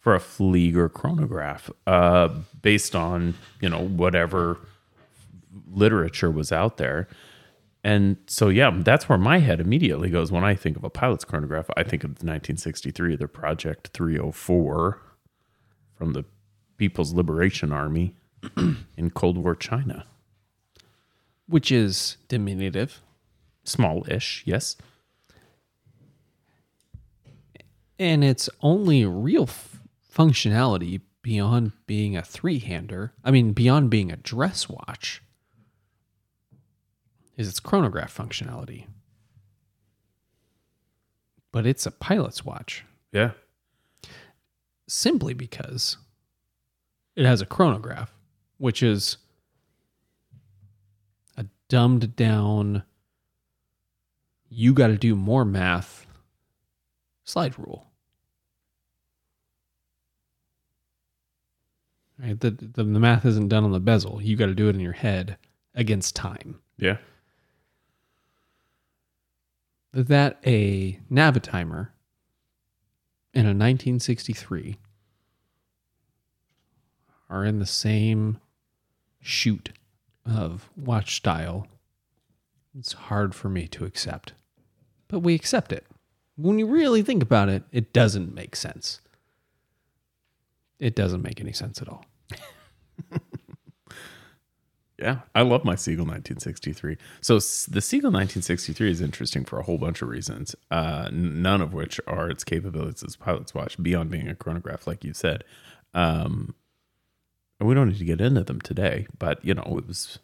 [0.00, 2.28] for a Flieger chronograph, uh,
[2.62, 4.58] based on you know whatever
[5.70, 7.08] literature was out there.
[7.86, 11.24] And so, yeah, that's where my head immediately goes when I think of a pilot's
[11.24, 11.70] chronograph.
[11.76, 15.00] I think of the 1963, the Project 304
[15.94, 16.24] from the
[16.78, 18.16] People's Liberation Army
[18.96, 20.04] in Cold War China.
[21.46, 23.02] Which is diminutive.
[23.62, 24.74] Small-ish, yes.
[28.00, 29.78] And its only real f-
[30.12, 35.22] functionality beyond being a three hander, I mean, beyond being a dress watch,
[37.36, 38.86] is its chronograph functionality.
[41.52, 43.32] But it's a pilot's watch Yeah.
[44.86, 45.96] simply because
[47.14, 48.12] it has a chronograph,
[48.58, 49.16] which is
[51.36, 52.82] a dumbed down,
[54.48, 56.06] you got to do more math
[57.24, 57.86] slide rule.
[62.18, 62.38] Right?
[62.38, 64.20] The, the, the math isn't done on the bezel.
[64.22, 65.36] You got to do it in your head
[65.74, 66.60] against time.
[66.78, 66.96] Yeah.
[69.96, 71.88] That a Navitimer
[73.32, 74.76] in a 1963
[77.30, 78.38] are in the same
[79.22, 79.70] shoot
[80.26, 81.66] of watch style.
[82.78, 84.34] It's hard for me to accept,
[85.08, 85.86] but we accept it.
[86.36, 89.00] When you really think about it, it doesn't make sense.
[90.78, 92.04] It doesn't make any sense at all.
[94.98, 96.96] Yeah, I love my Seagull 1963.
[97.20, 101.74] So the Seagull 1963 is interesting for a whole bunch of reasons, uh, none of
[101.74, 105.44] which are its capabilities as pilot's watch beyond being a chronograph, like you said.
[105.92, 106.54] Um,
[107.60, 110.18] and we don't need to get into them today, but you know, it was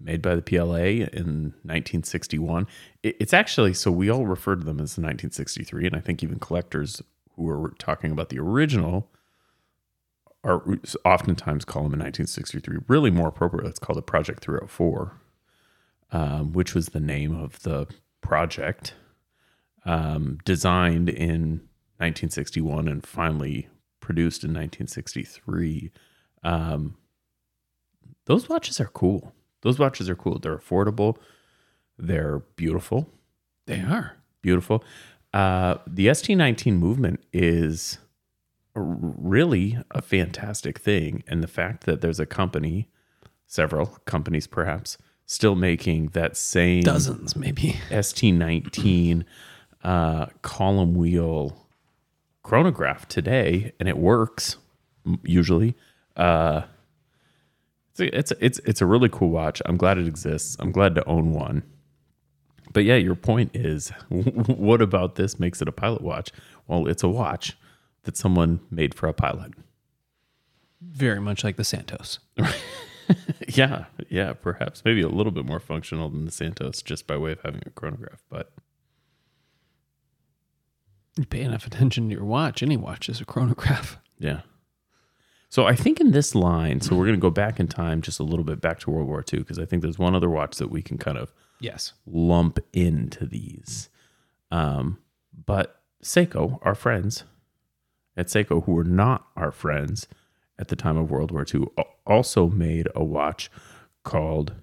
[0.00, 2.66] made by the PLA in 1961.
[3.04, 6.24] It, it's actually so we all refer to them as the 1963, and I think
[6.24, 7.02] even collectors
[7.36, 9.08] who are talking about the original
[10.44, 10.62] are
[11.04, 12.78] oftentimes call them in 1963.
[12.88, 15.12] Really, more appropriate, it's called a Project 304,
[16.10, 17.86] um, which was the name of the
[18.20, 18.94] project,
[19.84, 21.68] um, designed in
[21.98, 23.68] 1961 and finally
[24.00, 25.92] produced in 1963.
[26.42, 26.96] Um,
[28.26, 29.32] those watches are cool.
[29.62, 30.38] Those watches are cool.
[30.38, 31.16] They're affordable.
[31.98, 33.08] They're beautiful.
[33.66, 34.16] They are.
[34.42, 34.82] Beautiful.
[35.32, 37.98] Uh, the ST19 movement is
[38.74, 41.22] really a fantastic thing.
[41.26, 42.88] And the fact that there's a company,
[43.46, 47.76] several companies perhaps, still making that same Dozens, maybe.
[47.90, 49.24] ST19
[49.84, 51.66] uh, column wheel
[52.42, 54.56] chronograph today, and it works
[55.22, 55.74] usually.
[56.16, 56.62] Uh,
[57.90, 59.60] it's a, it's a, it's it's a really cool watch.
[59.66, 60.56] I'm glad it exists.
[60.60, 61.62] I'm glad to own one.
[62.72, 66.32] But yeah, your point is what about this makes it a pilot watch?
[66.66, 67.56] Well, it's a watch
[68.04, 69.52] that someone made for a pilot.
[70.80, 72.18] Very much like the Santos.
[73.48, 74.82] Yeah, yeah, perhaps.
[74.86, 77.70] Maybe a little bit more functional than the Santos just by way of having a
[77.70, 78.52] chronograph, but
[81.18, 83.98] You pay enough attention to your watch, any watch is a chronograph.
[84.18, 84.42] Yeah.
[85.50, 88.18] So I think in this line, so we're going to go back in time just
[88.18, 90.56] a little bit back to World War II because I think there's one other watch
[90.56, 91.92] that we can kind of Yes.
[92.06, 93.90] lump into these.
[94.50, 94.98] Um,
[95.46, 97.24] but Seiko, our friends
[98.16, 100.06] at Seiko, who were not our friends
[100.58, 101.66] at the time of World War II,
[102.06, 103.50] also made a watch
[104.04, 104.54] called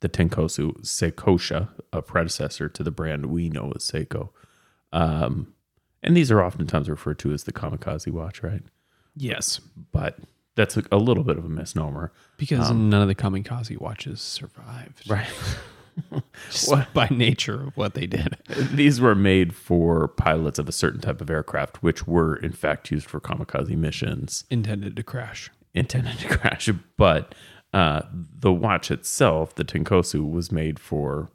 [0.00, 4.30] the Tenkosu Seikosha, a predecessor to the brand we know as Seiko.
[4.92, 5.54] Um,
[6.02, 8.62] and these are oftentimes referred to as the kamikaze watch, right?
[9.16, 9.60] Yes.
[9.92, 10.18] But
[10.56, 12.12] that's a, a little bit of a misnomer.
[12.36, 15.08] Because none of the kamikaze watches survived.
[15.08, 15.26] Right.
[16.94, 18.36] By nature of what they did.
[18.72, 22.90] These were made for pilots of a certain type of aircraft, which were in fact
[22.90, 25.50] used for kamikaze missions Intended to crash.
[25.74, 26.68] intended to crash.
[26.96, 27.34] But
[27.72, 31.28] uh, the watch itself, the Tenkosu, was made for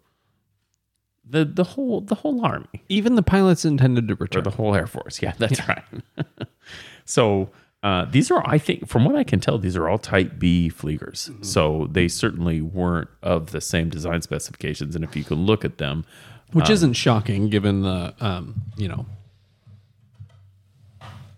[1.32, 4.44] the the whole the whole army Even the pilots intended to or return.
[4.44, 5.22] the whole air force.
[5.22, 5.84] Yeah, that's right.
[7.06, 7.50] so
[7.82, 10.70] uh, these are, I think, from what I can tell, these are all Type B
[10.70, 11.46] Fliegers.
[11.46, 14.96] So they certainly weren't of the same design specifications.
[14.96, 16.06] And if you can look at them,
[16.52, 19.06] Which isn't shocking given the, um, you know,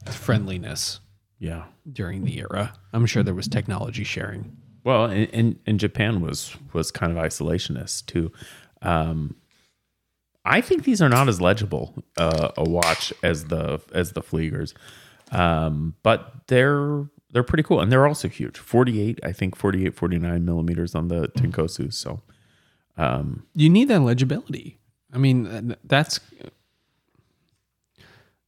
[0.09, 0.99] friendliness
[1.37, 2.73] yeah, during the era.
[2.93, 4.57] I'm sure there was technology sharing.
[4.83, 8.31] Well, and, and, and Japan was was kind of isolationist too.
[8.81, 9.35] Um,
[10.43, 14.73] I think these are not as legible uh, a watch as the as the Fliegers,
[15.31, 18.57] um, but they're they're pretty cool and they're also huge.
[18.57, 21.93] Forty eight, I think 48, 49 millimeters on the Tenkosu.
[21.93, 22.21] So
[23.55, 24.79] You need that legibility.
[25.13, 26.19] I mean, that's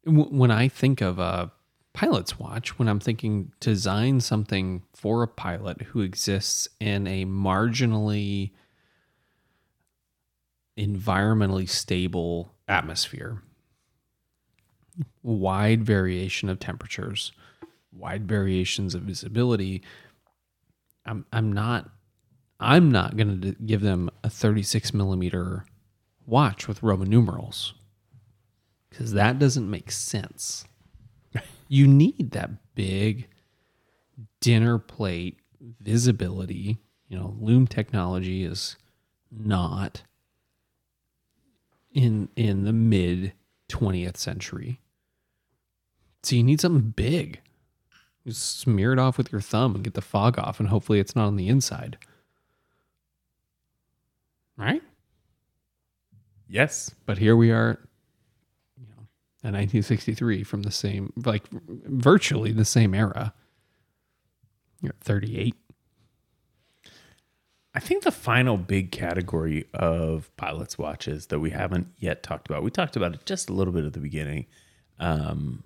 [0.06, 1.52] when I think of a
[1.94, 8.52] pilot's watch, when I'm thinking design something for a pilot who exists in a marginally
[10.78, 13.44] environmentally stable atmosphere,
[15.22, 17.32] wide variation of temperatures,
[17.92, 19.82] wide variations of visibility.
[21.06, 21.90] I'm I'm not
[22.60, 25.66] I'm not going to give them a 36 millimeter
[26.26, 27.74] watch with Roman numerals
[28.90, 30.66] because that doesn't make sense.
[31.70, 33.30] You need that big
[34.42, 35.40] dinner plate
[35.82, 36.78] visibility.
[37.08, 38.76] You know, loom technology is
[39.32, 40.04] not
[41.92, 43.34] in in the mid
[43.70, 44.80] 20th century.
[46.24, 47.42] So you need something big.
[48.24, 51.16] You smear it off with your thumb and get the fog off, and hopefully it's
[51.16, 51.98] not on the inside.
[54.58, 54.82] Right?
[56.48, 57.80] yes, But here we are,
[58.78, 59.08] you know,
[59.44, 63.34] in 1963 from the same, like virtually the same era.
[64.80, 65.56] You're at 38.
[67.74, 72.62] I think the final big category of pilots' watches that we haven't yet talked about,
[72.62, 74.46] we talked about it just a little bit at the beginning.
[75.00, 75.64] Um,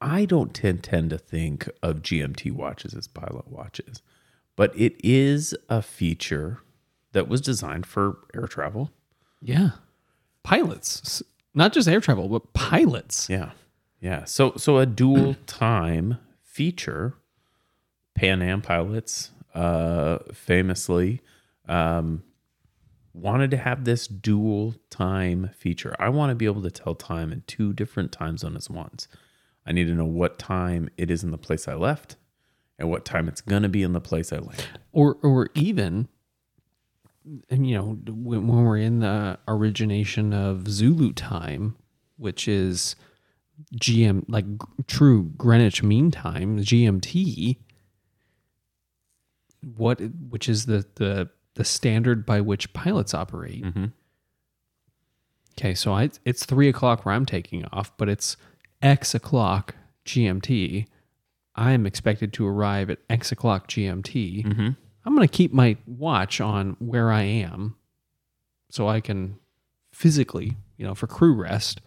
[0.00, 4.02] I don't tend, tend to think of GMT watches as pilot watches,
[4.56, 6.60] but it is a feature
[7.12, 8.90] that was designed for air travel.
[9.42, 9.70] Yeah.
[10.42, 11.22] Pilots,
[11.54, 13.28] not just air travel, but pilots.
[13.28, 13.50] Yeah.
[14.00, 14.24] Yeah.
[14.24, 17.14] So so a dual time feature,
[18.14, 21.20] Pan Am pilots uh famously
[21.68, 22.22] um
[23.12, 25.94] wanted to have this dual time feature.
[25.98, 29.08] I want to be able to tell time in two different time zones at once.
[29.66, 32.16] I need to know what time it is in the place I left
[32.78, 34.66] and what time it's going to be in the place I land.
[34.92, 36.08] Or, or even,
[37.48, 41.76] and you know, when, when we're in the origination of Zulu time,
[42.16, 42.96] which is
[43.76, 44.44] GM, like
[44.86, 47.56] true Greenwich Mean Time, GMT,
[49.76, 53.62] what which is the the the standard by which pilots operate.
[53.62, 53.86] Mm-hmm.
[55.58, 58.36] Okay, so I it's three o'clock where I'm taking off, but it's
[58.82, 59.74] X o'clock
[60.06, 60.86] GMT.
[61.54, 64.44] I am expected to arrive at X o'clock GMT.
[64.46, 64.68] Mm-hmm.
[65.04, 67.76] I'm going to keep my watch on where I am,
[68.70, 69.38] so I can
[69.92, 71.80] physically, you know, for crew rest,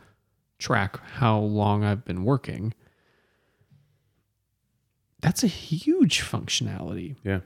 [0.59, 2.73] track how long I've been working.
[5.21, 7.39] That's a huge functionality Yeah.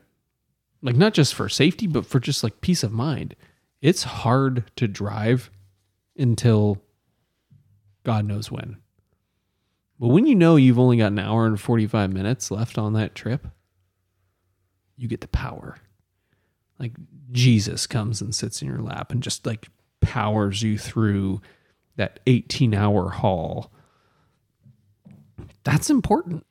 [0.81, 3.35] like not just for safety but for just like peace of mind
[3.81, 5.51] it's hard to drive
[6.17, 6.81] until
[8.03, 8.77] god knows when
[9.99, 13.15] but when you know you've only got an hour and 45 minutes left on that
[13.15, 13.47] trip
[14.95, 15.77] you get the power
[16.79, 16.93] like
[17.31, 19.67] Jesus comes and sits in your lap and just like
[20.01, 21.41] powers you through
[21.95, 23.71] that 18 hour haul.
[25.63, 26.45] That's important.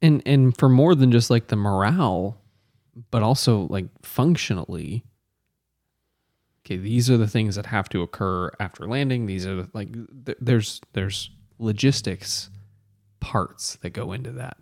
[0.00, 2.40] And and for more than just like the morale,
[3.10, 5.04] but also like functionally.
[6.64, 9.26] Okay, these are the things that have to occur after landing.
[9.26, 9.92] These are the, like
[10.26, 12.50] th- there's there's logistics
[13.20, 14.58] parts that go into that.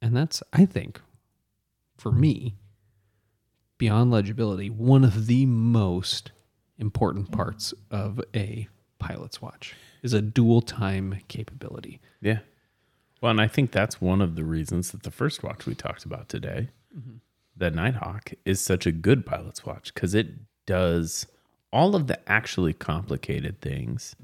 [0.00, 1.00] And that's I think
[1.96, 2.56] for me
[3.78, 6.32] beyond legibility, one of the most
[6.78, 8.68] important parts of a
[8.98, 12.00] pilot's watch is a dual time capability.
[12.20, 12.40] Yeah.
[13.20, 16.04] Well, and I think that's one of the reasons that the first watch we talked
[16.04, 17.16] about today, mm-hmm.
[17.56, 20.28] the Nighthawk, is such a good pilot's watch because it
[20.66, 21.26] does
[21.72, 24.14] all of the actually complicated things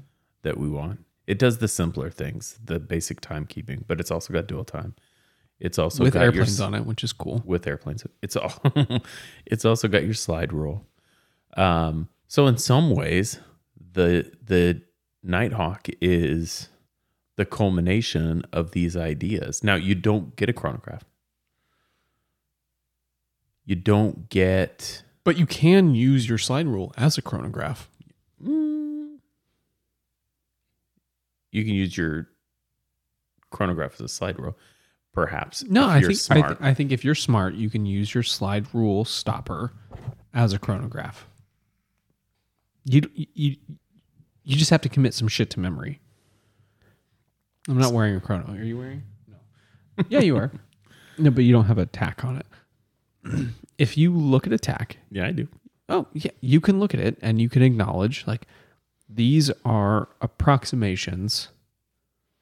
[0.43, 1.03] that we want.
[1.31, 4.95] It does the simpler things, the basic timekeeping, but it's also got dual time.
[5.59, 7.41] It's also with got airplanes s- on it, which is cool.
[7.45, 8.05] with airplanes.
[8.21, 8.53] It's all
[9.45, 10.85] it's also got your slide rule.
[11.55, 13.39] Um, so in some ways,
[13.93, 14.81] the the
[15.23, 16.67] Nighthawk is
[17.37, 19.63] the culmination of these ideas.
[19.63, 21.03] Now you don't get a chronograph.
[23.65, 27.87] You don't get But you can use your slide rule as a chronograph.
[31.51, 32.27] You can use your
[33.49, 34.57] chronograph as a slide rule,
[35.13, 35.63] perhaps.
[35.67, 38.23] No, if I think I, th- I think if you're smart, you can use your
[38.23, 39.73] slide rule stopper
[40.33, 41.27] as a chronograph.
[42.85, 43.57] You you
[44.43, 45.99] you just have to commit some shit to memory.
[47.67, 48.51] I'm not wearing a chrono.
[48.53, 49.03] Are you wearing?
[49.27, 49.35] No.
[50.09, 50.51] Yeah, you are.
[51.17, 53.45] no, but you don't have a tach on it.
[53.77, 55.47] if you look at a tach, yeah, I do.
[55.89, 58.47] oh yeah, you can look at it and you can acknowledge like
[59.13, 61.49] these are approximations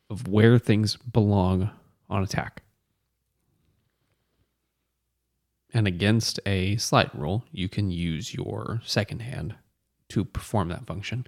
[0.09, 1.69] of where things belong
[2.09, 2.63] on attack.
[5.73, 9.55] And against a slide rule, you can use your second hand
[10.09, 11.27] to perform that function.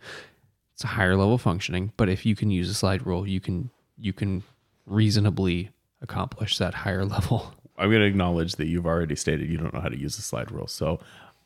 [0.74, 3.70] It's a higher level functioning, but if you can use a slide rule, you can
[3.98, 4.42] you can
[4.88, 5.70] reasonably
[6.02, 7.54] accomplish that higher level.
[7.78, 10.22] I'm going to acknowledge that you've already stated you don't know how to use a
[10.22, 10.68] slide rule.
[10.68, 11.00] So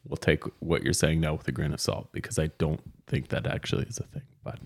[0.07, 3.29] we'll take what you're saying now with a grain of salt because I don't think
[3.29, 4.23] that actually is a thing.
[4.43, 4.59] But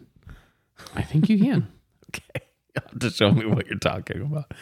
[0.96, 1.68] I think you can.
[2.10, 4.54] okay, you have to show me what you're talking about.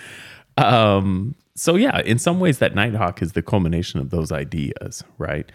[0.58, 5.52] Um, so yeah, in some ways, that Nighthawk is the culmination of those ideas, right?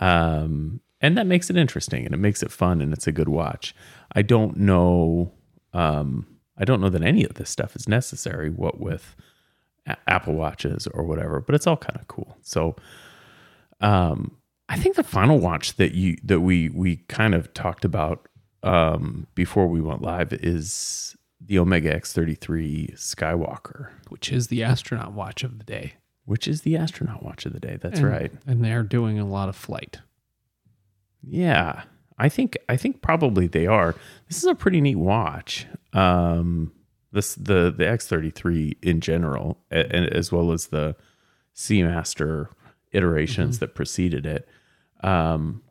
[0.00, 3.28] Um, and that makes it interesting and it makes it fun and it's a good
[3.28, 3.74] watch.
[4.12, 5.32] I don't know.
[5.72, 8.50] Um, I don't know that any of this stuff is necessary.
[8.50, 9.14] What with
[9.86, 12.36] a- Apple watches or whatever, but it's all kind of cool.
[12.42, 12.74] So,
[13.80, 14.36] um,
[14.68, 18.28] I think the final watch that you that we we kind of talked about
[18.62, 25.44] um, before we went live is the Omega X33 Skywalker, which is the astronaut watch
[25.44, 25.94] of the day.
[26.24, 27.78] which is the astronaut watch of the day.
[27.80, 28.30] That's And- right.
[28.46, 30.00] And they're doing a lot of flight.
[31.22, 31.84] Yeah,
[32.18, 33.94] I think I think probably they are.
[34.28, 35.66] This is a pretty neat watch.
[35.94, 36.72] Um,
[37.12, 40.96] this the the X33 in general, and as well as the
[41.54, 42.48] Seamaster
[42.92, 44.48] iterations that preceded it.
[45.02, 45.62] Um,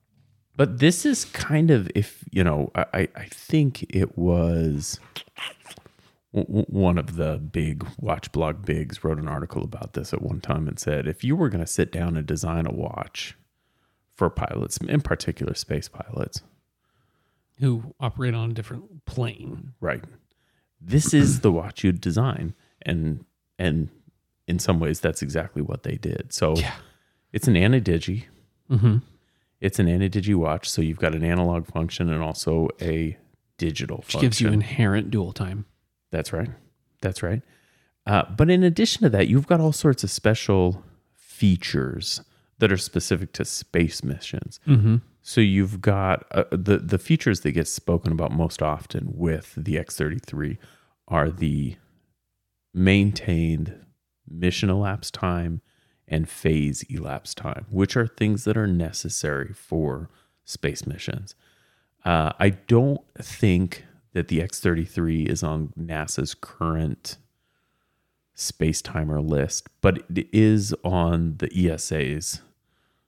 [0.56, 5.00] but this is kind of if you know, I I- think it was
[6.34, 10.68] one of the big watch blog bigs wrote an article about this at one time
[10.68, 13.36] and said if you were going to sit down and design a watch
[14.14, 16.42] for pilots, in particular space pilots,
[17.60, 19.74] who operate on a different plane.
[19.80, 20.04] right?
[20.82, 22.54] This is the watch you'd design,
[22.84, 23.26] and
[23.60, 23.90] and
[24.48, 26.32] in some ways, that's exactly what they did.
[26.34, 26.74] So Yeah.
[27.34, 28.26] it's an ana-digi.
[28.72, 28.98] Mm-hmm.
[29.60, 33.18] It's an ana-digi watch, so you've got an analog function and also a
[33.58, 34.06] digital function.
[34.06, 34.30] Which function.
[34.30, 35.66] gives you inherent dual time.
[36.12, 36.50] That's right.
[37.02, 37.42] That's right.
[38.06, 40.84] Uh, but in addition to that, you've got all sorts of special
[41.14, 42.22] features
[42.60, 44.60] that are specific to space missions.
[44.68, 44.98] Mm-hmm.
[45.22, 49.76] So you've got uh, the the features that get spoken about most often with the
[49.76, 50.58] X33
[51.08, 51.76] are the
[52.74, 53.86] maintained
[54.28, 55.62] mission elapsed time
[56.08, 60.10] and phase elapsed time, which are things that are necessary for
[60.46, 61.36] space missions.
[62.06, 67.18] Uh, I don't think that the X33 is on NASA's current
[68.34, 72.42] space timer list, but it is on the ESA's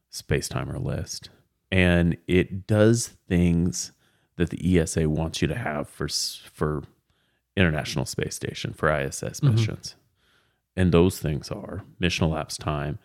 [0.10, 1.30] space timer list.
[1.72, 3.91] And it does things
[4.38, 6.84] that the ESA wants you to have for for
[7.56, 9.95] International Space Station for ISS missions.
[10.80, 13.00] And those things are mission elapsed time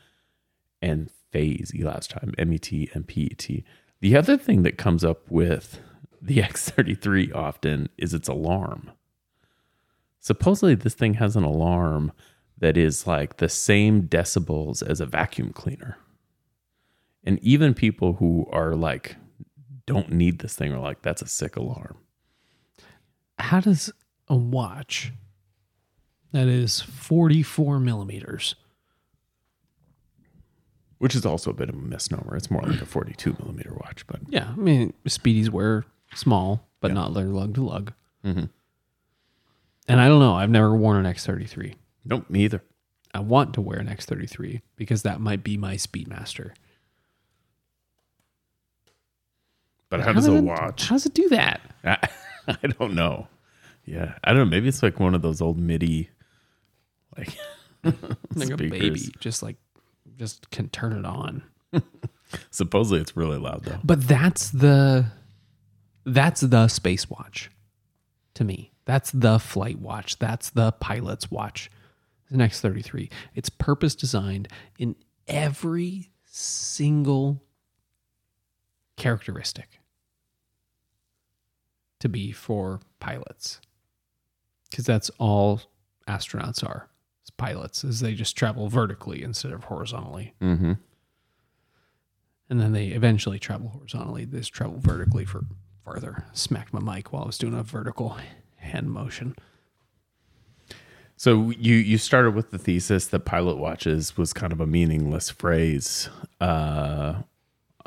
[0.80, 3.64] and phase elapsed time, MET and PET.
[4.00, 5.80] The other thing that comes up with
[6.22, 8.92] the X33 often is its alarm.
[10.20, 12.12] Supposedly, this thing has an alarm
[12.58, 15.98] that is like the same decibels as a vacuum cleaner.
[17.24, 19.16] And even people who are like,
[19.84, 21.96] don't need this thing are like, that's a sick alarm.
[23.40, 23.92] How does
[24.28, 25.12] a watch
[26.34, 28.54] that is 44 millimeters
[30.98, 32.34] Which is also a bit of a misnomer.
[32.36, 36.92] It's more like a 42 millimeter watch, but Yeah, I mean, speedies wear small, but
[36.92, 37.92] not their lug to lug.
[38.24, 38.48] Mhm.
[39.86, 40.34] And I don't know.
[40.34, 41.74] I've never worn an X33.
[42.04, 42.62] nope, me either.
[43.12, 46.52] I want to wear an X33 because that might be my Speedmaster.
[49.90, 50.88] But how does a it, watch?
[50.88, 51.60] How does it do that?
[51.84, 52.08] I,
[52.48, 53.28] I don't know.
[53.84, 54.44] Yeah, I don't know.
[54.46, 56.08] Maybe it's like one of those old MIDI,
[57.16, 57.36] like,
[58.34, 59.56] Like a baby, just like,
[60.16, 61.42] just can turn it on.
[62.50, 63.78] Supposedly, it's really loud though.
[63.84, 65.06] But that's the,
[66.04, 67.50] that's the space watch,
[68.34, 68.72] to me.
[68.86, 70.18] That's the flight watch.
[70.18, 71.70] That's the pilot's watch.
[72.30, 73.10] The X33.
[73.34, 74.48] It's purpose designed
[74.78, 74.96] in
[75.28, 77.42] every single
[78.96, 79.80] characteristic
[82.00, 83.60] to be for pilots.
[84.70, 85.62] Because that's all
[86.08, 86.88] astronauts are.
[87.36, 90.34] Pilots, is they just travel vertically instead of horizontally.
[90.40, 90.72] Mm-hmm.
[92.50, 94.24] And then they eventually travel horizontally.
[94.24, 95.44] They just travel vertically for
[95.84, 96.24] farther.
[96.32, 98.16] Smacked my mic while I was doing a vertical
[98.56, 99.34] hand motion.
[101.16, 105.30] So you you started with the thesis that pilot watches was kind of a meaningless
[105.30, 106.08] phrase.
[106.40, 107.22] Uh,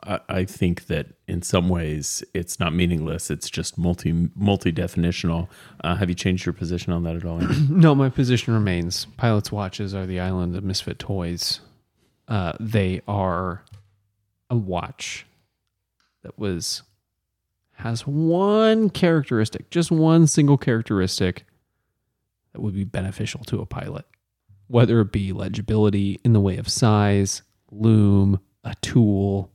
[0.04, 3.32] I, think that in some ways it's not meaningless.
[3.32, 5.50] It's just multi multi definitional.
[5.84, 7.40] Uh, have you changed your position on that at all?
[7.70, 9.06] No, my position remains.
[9.18, 11.62] Pilots' watches are the island of misfit toys.
[12.28, 13.64] Uh, they are
[14.50, 15.26] a watch
[16.24, 16.84] that was
[17.78, 21.46] has one characteristic, just one single characteristic
[22.54, 24.06] that would be beneficial to a pilot,
[24.68, 29.52] whether it be legibility in the way of size, loom, a tool.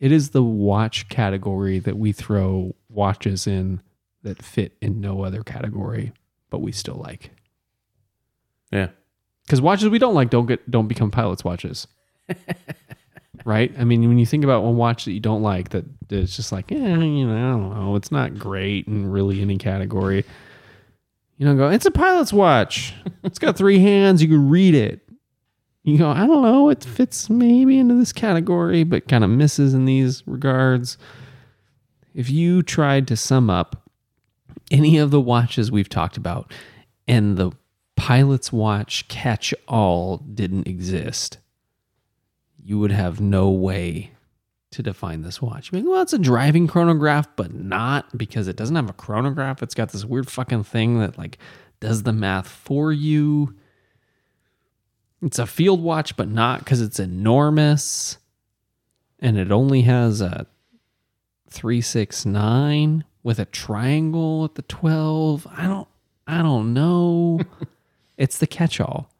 [0.00, 3.80] It is the watch category that we throw watches in
[4.22, 6.12] that fit in no other category,
[6.50, 7.30] but we still like.
[8.70, 8.88] yeah.
[9.44, 11.86] Because watches we don't like don't get don't become pilots watches.
[13.44, 13.72] right?
[13.78, 16.52] I mean, when you think about one watch that you don't like, that it's just
[16.52, 20.24] like, eh, you know, I don't know, it's not great in really any category.
[21.38, 22.94] You don't go, it's a pilot's watch.
[23.24, 24.22] It's got three hands.
[24.22, 25.00] You can read it.
[25.88, 29.72] You go, I don't know, it fits maybe into this category, but kind of misses
[29.72, 30.98] in these regards.
[32.14, 33.88] If you tried to sum up
[34.70, 36.52] any of the watches we've talked about
[37.06, 37.52] and the
[37.96, 41.38] pilot's watch catch all didn't exist,
[42.62, 44.10] you would have no way
[44.72, 45.72] to define this watch.
[45.72, 49.62] Well, it's a driving chronograph, but not because it doesn't have a chronograph.
[49.62, 51.38] It's got this weird fucking thing that like
[51.80, 53.54] does the math for you.
[55.22, 58.18] It's a field watch, but not because it's enormous.
[59.18, 60.46] And it only has a
[61.50, 65.46] 369 with a triangle at the 12.
[65.50, 65.88] I don't
[66.26, 67.40] I don't know.
[68.18, 69.10] it's the catch-all.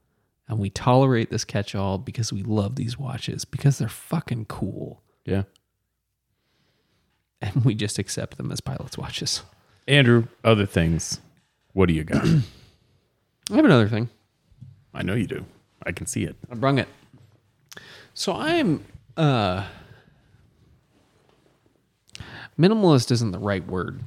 [0.46, 5.02] And we tolerate this catch-all because we love these watches because they're fucking cool.
[5.24, 5.44] Yeah.
[7.40, 9.42] And we just accept them as pilots' watches.
[9.86, 11.20] Andrew, other things.
[11.72, 12.26] What do you got?
[13.50, 14.10] I have another thing.
[14.92, 15.46] I know you do.
[15.88, 16.36] I can see it.
[16.50, 16.88] I brung it.
[18.14, 18.84] So I'm
[19.16, 19.66] uh
[22.58, 24.02] minimalist isn't the right word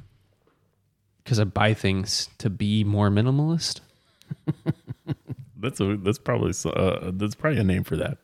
[1.22, 3.80] because I buy things to be more minimalist.
[5.56, 8.18] That's a that's probably uh, that's probably a name for that.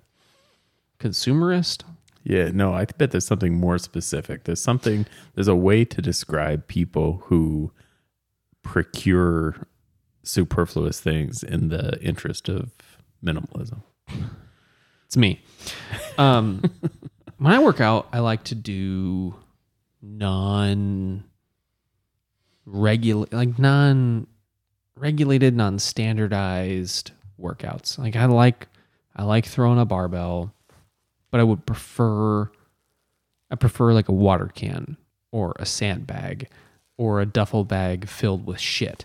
[0.99, 1.85] Consumerist.
[2.25, 4.45] Yeah, no, I bet there's something more specific.
[4.45, 7.73] There's something, there's a way to describe people who
[8.63, 9.69] procure
[10.25, 12.73] superfluous things in the interest of
[13.25, 13.83] minimalism.
[15.07, 15.41] It's me.
[16.19, 16.63] Um,
[17.39, 19.35] when I work out, I like to do
[20.03, 21.25] non
[22.67, 24.27] regular, like non
[24.97, 27.99] regulated, non standardized workouts.
[27.99, 28.69] Like I like,
[29.17, 30.53] I like throwing a barbell,
[31.31, 32.51] but I would prefer,
[33.51, 34.97] I prefer like a water can
[35.33, 36.49] or a sandbag
[36.97, 39.05] or a duffel bag filled with shit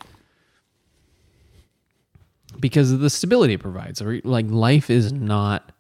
[2.59, 4.01] because of the stability it provides.
[4.01, 5.71] Like life is not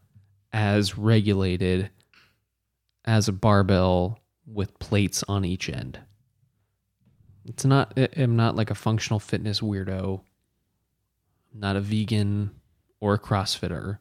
[0.51, 1.89] as regulated
[3.05, 5.99] as a barbell with plates on each end.
[7.45, 7.97] It's not.
[8.15, 10.21] I'm not like a functional fitness weirdo.
[11.53, 12.51] I'm not a vegan
[12.99, 13.99] or a CrossFitter,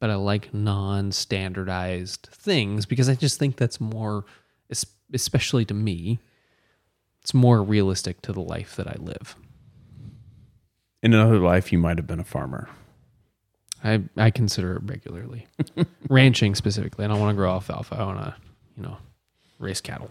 [0.00, 4.24] but I like non-standardized things because I just think that's more,
[5.12, 6.20] especially to me,
[7.20, 9.36] it's more realistic to the life that I live.
[11.04, 12.70] In another life, you might have been a farmer.
[13.84, 15.46] I, I consider it regularly.
[16.08, 17.04] Ranching specifically.
[17.04, 17.94] I don't want to grow alfalfa.
[17.94, 18.34] I want to,
[18.74, 18.96] you know,
[19.58, 20.10] raise cattle.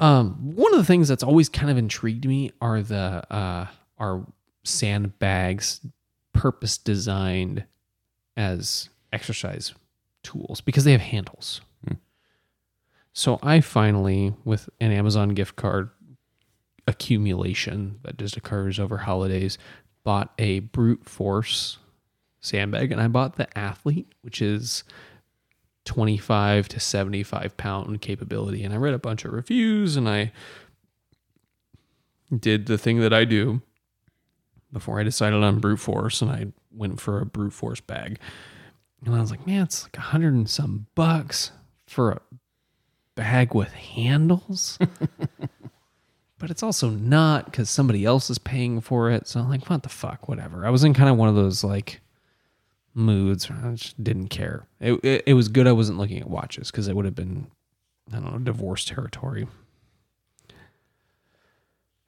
[0.00, 3.66] Um, one of the things that's always kind of intrigued me are the uh,
[3.98, 4.26] are
[4.64, 5.80] sandbags
[6.32, 7.64] purpose designed
[8.34, 9.74] as exercise
[10.22, 11.60] tools because they have handles.
[13.12, 15.90] So I finally, with an Amazon gift card
[16.86, 19.58] accumulation that just occurs over holidays,
[20.04, 21.78] bought a brute force
[22.40, 24.84] sandbag and I bought the athlete, which is
[25.84, 28.64] 25 to 75 pound capability.
[28.64, 30.32] And I read a bunch of reviews and I
[32.36, 33.62] did the thing that I do
[34.72, 38.18] before I decided on brute force and I went for a brute force bag.
[39.04, 41.50] And I was like, man, it's like a hundred and some bucks
[41.86, 42.20] for a
[43.14, 44.78] bag with handles.
[46.42, 49.28] but it's also not because somebody else is paying for it.
[49.28, 50.66] So I'm like, what the fuck, whatever.
[50.66, 52.00] I was in kind of one of those like
[52.94, 53.48] moods.
[53.48, 54.66] Where I just didn't care.
[54.80, 57.46] It, it, it was good I wasn't looking at watches because it would have been,
[58.12, 59.46] I don't know, divorce territory.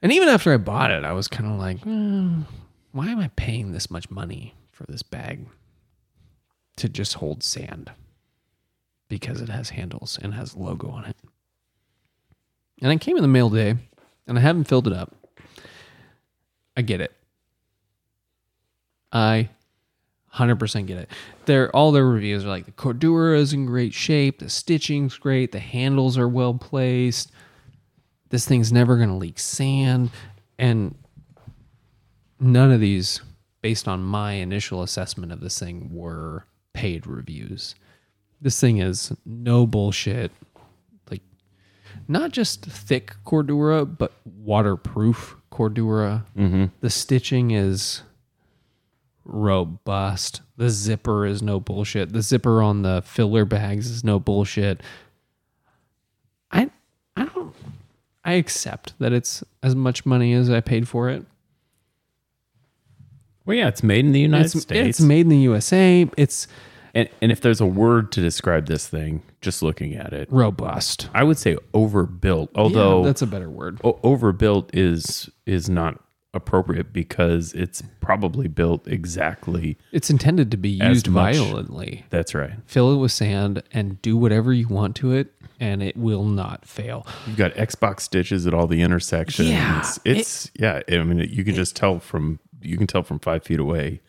[0.03, 2.41] And even after I bought it, I was kind of like, "Hmm,
[2.91, 5.47] why am I paying this much money for this bag
[6.78, 7.93] to just hold sand?
[9.09, 11.16] Because it has handles and has logo on it.
[12.82, 13.78] And it came in the mail today,
[14.27, 15.14] and I haven't filled it up.
[16.77, 17.12] I get it.
[19.12, 19.49] I
[20.35, 21.09] 100% get it.
[21.45, 25.53] They're all their reviews are like the Cordura is in great shape, the stitching's great,
[25.53, 27.31] the handles are well placed.
[28.31, 30.11] This thing's never going to leak sand
[30.59, 30.97] and
[32.41, 33.20] none of these
[33.62, 37.75] based on my initial assessment of this thing were paid reviews.
[38.41, 40.33] This thing is no bullshit.
[42.07, 46.25] Not just thick Cordura, but waterproof Cordura.
[46.37, 46.67] Mm-hmm.
[46.81, 48.03] The stitching is
[49.25, 50.43] robust.
[50.57, 52.13] The zipper is no bullshit.
[52.13, 54.83] The zipper on the filler bags is no bullshit.
[56.51, 56.71] I
[57.17, 57.55] I don't
[58.25, 61.25] I accept that it's as much money as I paid for it.
[63.47, 64.89] Well, yeah, it's made in the United It's, States.
[64.89, 66.09] it's made in the USA.
[66.17, 66.47] It's
[66.95, 71.09] and, and if there's a word to describe this thing, just looking at it, robust.
[71.15, 72.51] I would say overbuilt.
[72.55, 73.81] Although yeah, that's a better word.
[73.85, 76.01] o- overbuilt is is not
[76.35, 79.79] appropriate because it's probably built exactly.
[79.93, 82.05] It's intended to be used violently.
[82.11, 82.55] That's right.
[82.67, 86.67] Fill it with sand and do whatever you want to it, and it will not
[86.67, 87.07] fail.
[87.27, 89.49] You've got Xbox stitches at all the intersections.
[89.49, 90.83] Yeah, it's yeah.
[90.91, 94.01] I mean, you can just tell from you can tell from five feet away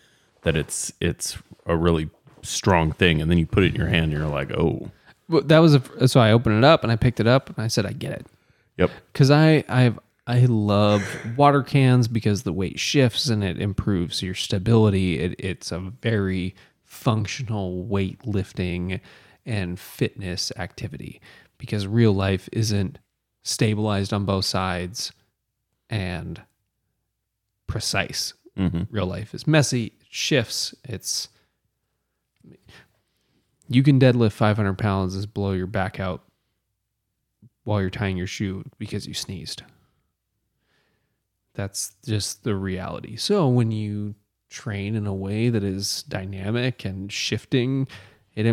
[0.42, 2.10] that it's it's a really
[2.46, 4.92] strong thing, and then you put it in your hand, and you're like, oh,
[5.30, 7.60] But that was a, so I opened it up and I picked it up and
[7.60, 8.26] I said I get it.
[8.78, 8.92] yep.
[9.12, 11.04] because I I've I love
[11.38, 15.20] water cans because the weight shifts and it improves your stability.
[15.20, 19.02] It, it's a very functional weightlifting
[19.46, 21.22] and fitness activity
[21.60, 22.98] because real life isn't
[23.44, 25.12] stabilized on both sides
[25.92, 26.42] and
[27.68, 28.34] precise.
[28.58, 30.74] hmm Real life is messy, it shifts.
[30.84, 31.30] It's
[33.68, 36.24] you can deadlift 500 pounds and blow your back out
[37.64, 39.64] while you're tying your shoe because you sneezed.
[41.56, 43.16] That's just the reality.
[43.16, 44.16] So when you
[44.50, 47.88] train in a way that is dynamic and shifting,
[48.36, 48.46] it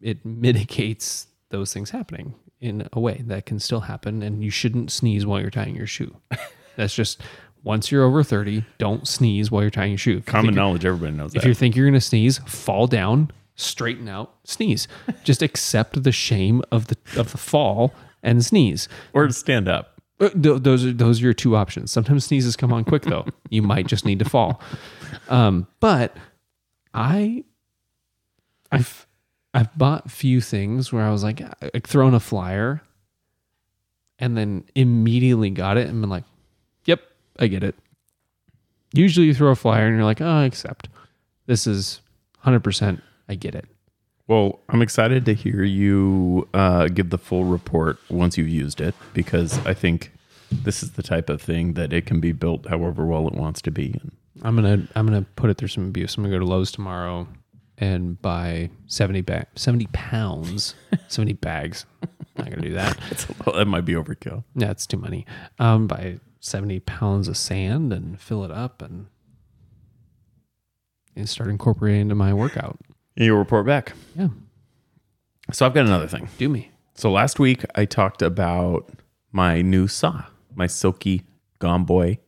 [0.00, 4.90] it mitigates those things happening in a way that can still happen and you shouldn't
[4.90, 6.16] sneeze while you're tying your shoe.
[6.76, 7.20] That's just
[7.64, 10.18] once you're over 30, don't sneeze while you're tying your shoe.
[10.18, 10.84] If you Common think you're- knowledge.
[10.84, 11.38] Everybody knows that.
[11.38, 11.48] if that.
[11.48, 14.88] you think you're going to sneeze, fall down, straighten out, sneeze.
[15.24, 18.88] Just accept the shame of the of the fall and sneeze.
[19.12, 20.00] Or stand up.
[20.20, 21.90] Uh, th- those are those are your two options.
[21.92, 23.26] Sometimes sneezes come on quick though.
[23.50, 24.60] you might just need to fall.
[25.28, 26.16] Um, but
[26.94, 27.44] I,
[28.70, 29.06] I've
[29.54, 31.40] I've bought few things where I was like,
[31.74, 32.82] like thrown a flyer,
[34.18, 36.31] and then immediately got it and been like, "Yep,
[37.38, 37.74] I get it."
[38.94, 40.88] Usually, you throw a flyer and you're like, "Oh, I accept."
[41.46, 42.00] This is
[42.38, 43.02] hundred percent.
[43.28, 43.66] I get it.
[44.28, 48.94] Well, I'm excited to hear you uh, give the full report once you've used it
[49.14, 50.12] because I think
[50.50, 53.60] this is the type of thing that it can be built however well it wants
[53.62, 53.92] to be.
[54.00, 54.12] And
[54.42, 56.16] I'm gonna I'm gonna put it through some abuse.
[56.16, 57.26] I'm gonna go to Lowe's tomorrow
[57.78, 60.74] and buy seventy bag seventy pounds,
[61.08, 61.84] seventy bags.
[62.36, 62.98] Not gonna do that.
[63.10, 64.44] it's a little, that might be overkill.
[64.54, 65.26] Yeah, it's too many.
[65.58, 69.06] Um, buy seventy pounds of sand and fill it up and
[71.16, 72.78] and start incorporating into my workout.
[73.16, 73.92] You'll report back.
[74.16, 74.28] Yeah,
[75.52, 76.28] So I've got another thing.
[76.38, 76.70] do me.
[76.94, 78.90] So last week I talked about
[79.30, 80.24] my new saw,
[80.54, 81.22] my Silky
[81.60, 82.18] Gomboy.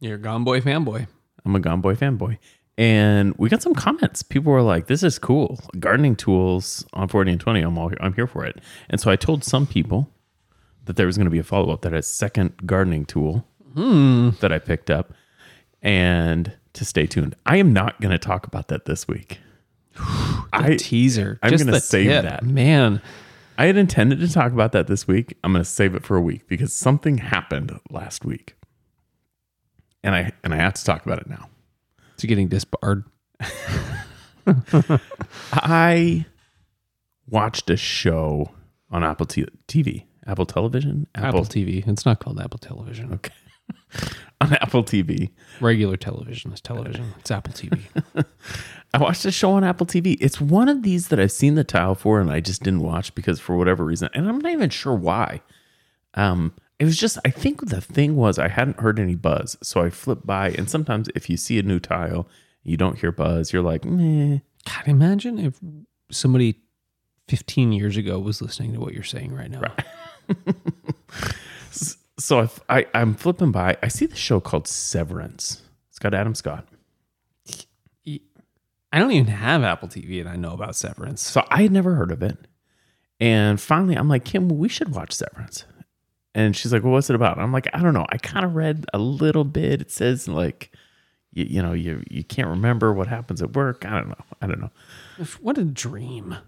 [0.00, 1.06] You're a Gomboy fanboy.
[1.44, 2.38] I'm a Gomboy fanboy.
[2.76, 4.22] And we got some comments.
[4.22, 7.60] People were like, "This is cool, gardening tools on 40 and 20.
[7.62, 8.60] I'm all, I'm here for it."
[8.90, 10.08] And so I told some people
[10.88, 14.30] that there was going to be a follow up, that a second gardening tool hmm.
[14.40, 15.12] that I picked up,
[15.82, 17.36] and to stay tuned.
[17.46, 19.38] I am not going to talk about that this week.
[20.52, 21.38] I teaser.
[21.42, 22.24] I'm gonna save tip.
[22.24, 22.42] that.
[22.42, 23.02] Man,
[23.58, 25.36] I had intended to talk about that this week.
[25.44, 28.56] I'm going to save it for a week because something happened last week,
[30.02, 31.50] and I and I have to talk about it now.
[32.14, 33.04] it's getting disbarred.
[35.52, 36.24] I
[37.28, 38.52] watched a show
[38.90, 41.86] on Apple TV, Apple Television, Apple TV.
[41.88, 43.12] It's not called Apple Television.
[43.14, 43.32] Okay.
[44.40, 45.30] on Apple TV.
[45.60, 47.14] Regular television is television.
[47.18, 47.80] It's Apple TV.
[48.94, 50.16] I watched a show on Apple TV.
[50.20, 53.14] It's one of these that I've seen the tile for and I just didn't watch
[53.14, 55.42] because for whatever reason, and I'm not even sure why.
[56.14, 59.82] Um, it was just I think the thing was I hadn't heard any buzz, so
[59.82, 60.50] I flipped by.
[60.50, 62.28] And sometimes if you see a new tile,
[62.62, 64.38] you don't hear buzz, you're like, meh.
[64.64, 65.58] God, imagine if
[66.10, 66.60] somebody
[67.28, 69.62] 15 years ago was listening to what you're saying right now.
[72.18, 75.62] So if I, I'm flipping by, I see the show called Severance.
[75.88, 76.66] It's got Adam Scott.
[78.90, 81.22] I don't even have Apple TV and I know about Severance.
[81.22, 82.36] So I had never heard of it.
[83.20, 85.64] And finally, I'm like, Kim, we should watch Severance.
[86.34, 87.36] And she's like, well, what's it about?
[87.36, 88.06] And I'm like, I don't know.
[88.08, 89.80] I kind of read a little bit.
[89.80, 90.72] It says like,
[91.32, 93.84] you, you know, you you can't remember what happens at work.
[93.84, 94.24] I don't know.
[94.40, 94.70] I don't know.
[95.40, 96.36] What a dream.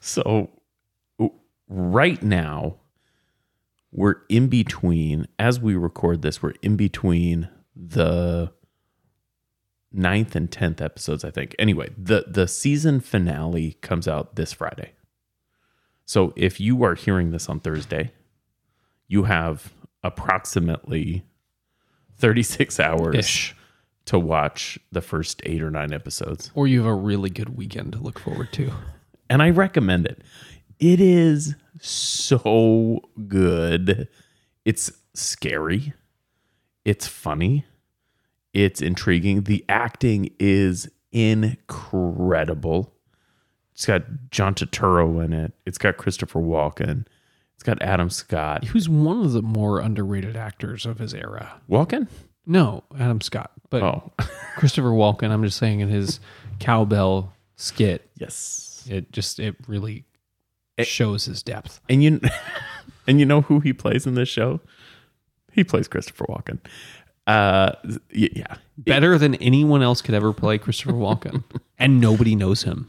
[0.00, 0.50] So
[1.68, 2.76] right now,
[3.92, 8.52] we're in between, as we record this, we're in between the
[9.92, 11.54] ninth and tenth episodes, I think.
[11.58, 14.92] Anyway, the the season finale comes out this Friday.
[16.06, 18.12] So if you are hearing this on Thursday,
[19.08, 19.72] you have
[20.02, 21.24] approximately
[22.18, 23.56] 36 hours Ish.
[24.06, 27.92] to watch the first eight or nine episodes Or you have a really good weekend
[27.92, 28.72] to look forward to.
[29.30, 30.22] and I recommend it.
[30.82, 34.08] It is so good.
[34.64, 35.92] It's scary.
[36.84, 37.64] It's funny.
[38.52, 39.44] It's intriguing.
[39.44, 42.92] The acting is incredible.
[43.74, 44.02] It's got
[44.32, 45.52] John Turturro in it.
[45.66, 47.06] It's got Christopher Walken.
[47.54, 48.64] It's got Adam Scott.
[48.64, 51.60] Who's one of the more underrated actors of his era?
[51.70, 52.08] Walken?
[52.44, 53.52] No, Adam Scott.
[53.70, 54.10] But Oh,
[54.56, 56.18] Christopher Walken, I'm just saying in his
[56.58, 58.84] cowbell skit, yes.
[58.90, 60.06] it just it really
[60.80, 61.80] shows his depth.
[61.88, 62.20] And you
[63.06, 64.60] and you know who he plays in this show?
[65.52, 66.58] He plays Christopher Walken.
[67.26, 67.72] Uh,
[68.10, 68.56] yeah.
[68.78, 71.44] Better than anyone else could ever play Christopher Walken.
[71.78, 72.88] and nobody knows him.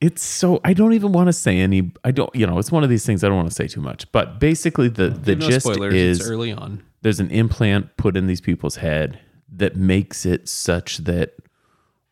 [0.00, 1.92] it's so I don't even want to say any.
[2.02, 3.80] I don't, you know, it's one of these things I don't want to say too
[3.80, 4.10] much.
[4.10, 6.82] But basically, the the No gist spoilers, is early on.
[7.02, 9.20] there's an implant put in these people's head
[9.52, 11.34] that makes it such that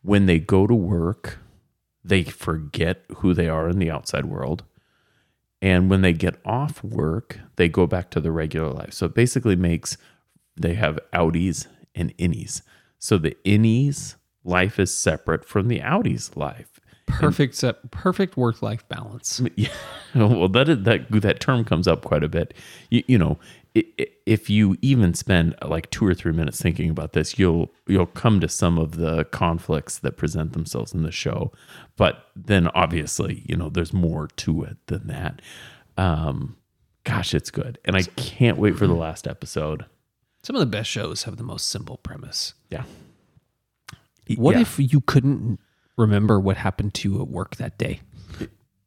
[0.03, 1.39] when they go to work,
[2.05, 4.63] they forget who they are in the outside world.
[5.61, 8.93] And when they get off work, they go back to their regular life.
[8.93, 9.97] So it basically makes
[10.55, 12.61] they have outies and innies.
[12.99, 16.79] So the innies life is separate from the outies life.
[17.07, 19.41] Perfect set, perfect work life balance.
[19.55, 19.69] Yeah.
[20.13, 22.53] Well, that that that term comes up quite a bit.
[22.89, 23.37] You, you know,
[23.75, 28.39] if you even spend like two or three minutes thinking about this, you'll you'll come
[28.39, 31.51] to some of the conflicts that present themselves in the show.
[31.97, 35.41] But then, obviously, you know, there's more to it than that.
[35.97, 36.55] Um,
[37.03, 39.85] gosh, it's good, and I can't wait for the last episode.
[40.43, 42.53] Some of the best shows have the most simple premise.
[42.69, 42.83] Yeah.
[44.37, 44.61] What Yeah.
[44.61, 45.59] if you couldn't
[45.97, 48.01] remember what happened to you at work that day?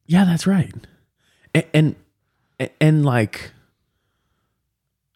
[0.06, 0.72] Yeah, that's right.
[1.54, 1.94] And
[2.58, 3.57] and, and like uh,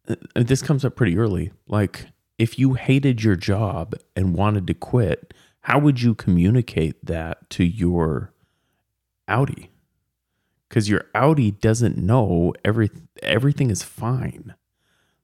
[0.08, 1.52] Uh, this comes up pretty early.
[1.66, 2.06] Like
[2.38, 7.64] if you hated your job and wanted to quit, how would you communicate that to
[7.64, 8.32] your
[9.28, 9.68] outie?
[10.70, 12.90] Cuz your outie doesn't know every
[13.22, 14.54] everything is fine.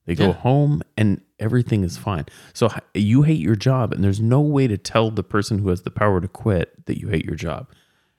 [0.05, 0.33] They go Yeah.
[0.35, 2.25] home and everything is fine.
[2.55, 5.83] So you hate your job and there's no way to tell the person who has
[5.83, 7.69] the power to quit that you hate your job.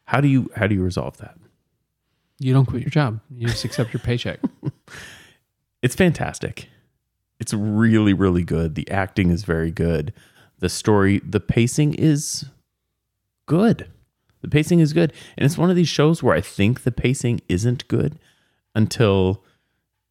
[0.05, 1.37] How do you how do you resolve that?
[2.39, 3.21] You don't quit your job.
[3.29, 4.39] You just accept your paycheck.
[5.81, 6.69] It's fantastic.
[7.39, 8.75] It's really really good.
[8.75, 10.13] The acting is very good.
[10.59, 12.45] The story, the pacing is
[13.45, 13.89] good.
[14.41, 15.13] The pacing is good.
[15.37, 18.19] And it's one of these shows where I think the pacing isn't good
[18.75, 19.43] until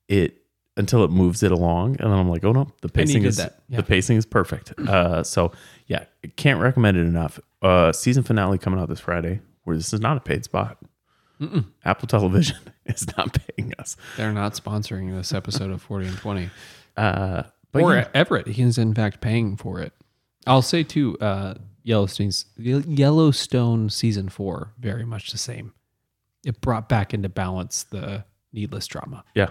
[0.08, 0.42] it
[0.76, 3.38] until it moves it along and then I'm like, "Oh no, the pacing is.
[3.38, 3.76] Yeah.
[3.78, 5.52] the pacing is perfect." Uh so
[5.86, 6.04] yeah,
[6.36, 7.38] can't recommend it enough.
[7.60, 10.78] Uh season finale coming out this Friday where this is not a paid spot.
[11.84, 13.96] Apple Television is not paying us.
[14.16, 16.50] They're not sponsoring this episode of 40 and 20.
[16.96, 18.46] Uh, but or yeah, Everett.
[18.46, 19.92] He's in fact paying for it.
[20.46, 25.74] I'll say too, uh, Yellowstone's Yellowstone season four, very much the same.
[26.44, 29.24] It brought back into balance the needless drama.
[29.34, 29.50] Yeah.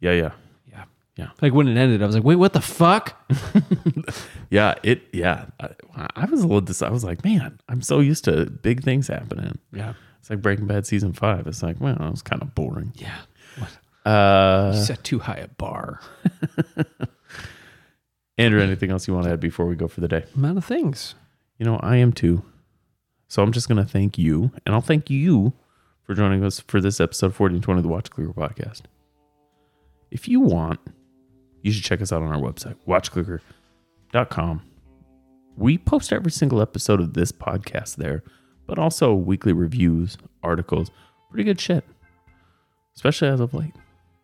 [0.00, 0.30] Yeah, yeah.
[0.70, 0.84] Yeah.
[1.16, 1.28] Yeah.
[1.40, 3.16] Like when it ended, I was like, wait, what the fuck?
[4.50, 5.46] Yeah, it yeah.
[5.58, 5.70] I,
[6.14, 9.08] I was a little dis- I was like, man, I'm so used to big things
[9.08, 9.58] happening.
[9.72, 9.94] Yeah.
[10.24, 11.46] It's like Breaking Bad season 5.
[11.46, 12.94] It's like, well, it was kind of boring.
[12.94, 13.18] Yeah.
[13.58, 14.10] What?
[14.10, 16.00] Uh Set too high a bar.
[18.38, 20.24] Andrew, anything else you want to add before we go for the day?
[20.34, 21.14] A Amount of things.
[21.58, 22.42] You know, I am too.
[23.28, 25.52] So I'm just going to thank you, and I'll thank you
[26.04, 28.84] for joining us for this episode 40 and 20 of the Watch Clicker podcast.
[30.10, 30.80] If you want,
[31.60, 34.62] you should check us out on our website, watchclicker.com.
[35.58, 38.24] We post every single episode of this podcast there,
[38.66, 40.90] but also weekly reviews, articles,
[41.30, 41.84] pretty good shit,
[42.94, 43.74] especially as of late.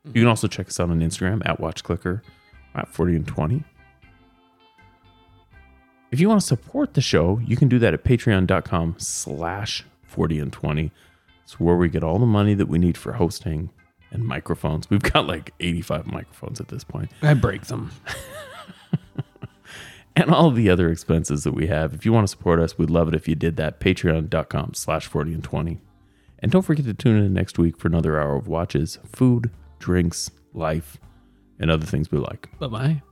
[0.05, 2.23] You can also check us out on Instagram at watchclicker
[2.75, 3.65] at 40 and 20.
[6.11, 10.39] If you want to support the show, you can do that at patreon.com slash 40
[10.41, 10.91] and 20.
[11.45, 13.71] It's where we get all the money that we need for hosting
[14.11, 14.91] and microphones.
[14.91, 17.11] We've got like 85 microphones at this point.
[17.23, 17.93] I break them.
[20.21, 21.95] And all the other expenses that we have.
[21.95, 23.81] If you want to support us, we'd love it if you did that.
[23.81, 25.81] Patreon.com slash 40 and 20.
[26.41, 30.31] And don't forget to tune in next week for another hour of watches, food, drinks,
[30.53, 30.99] life,
[31.59, 32.49] and other things we like.
[32.59, 33.03] Bye bye.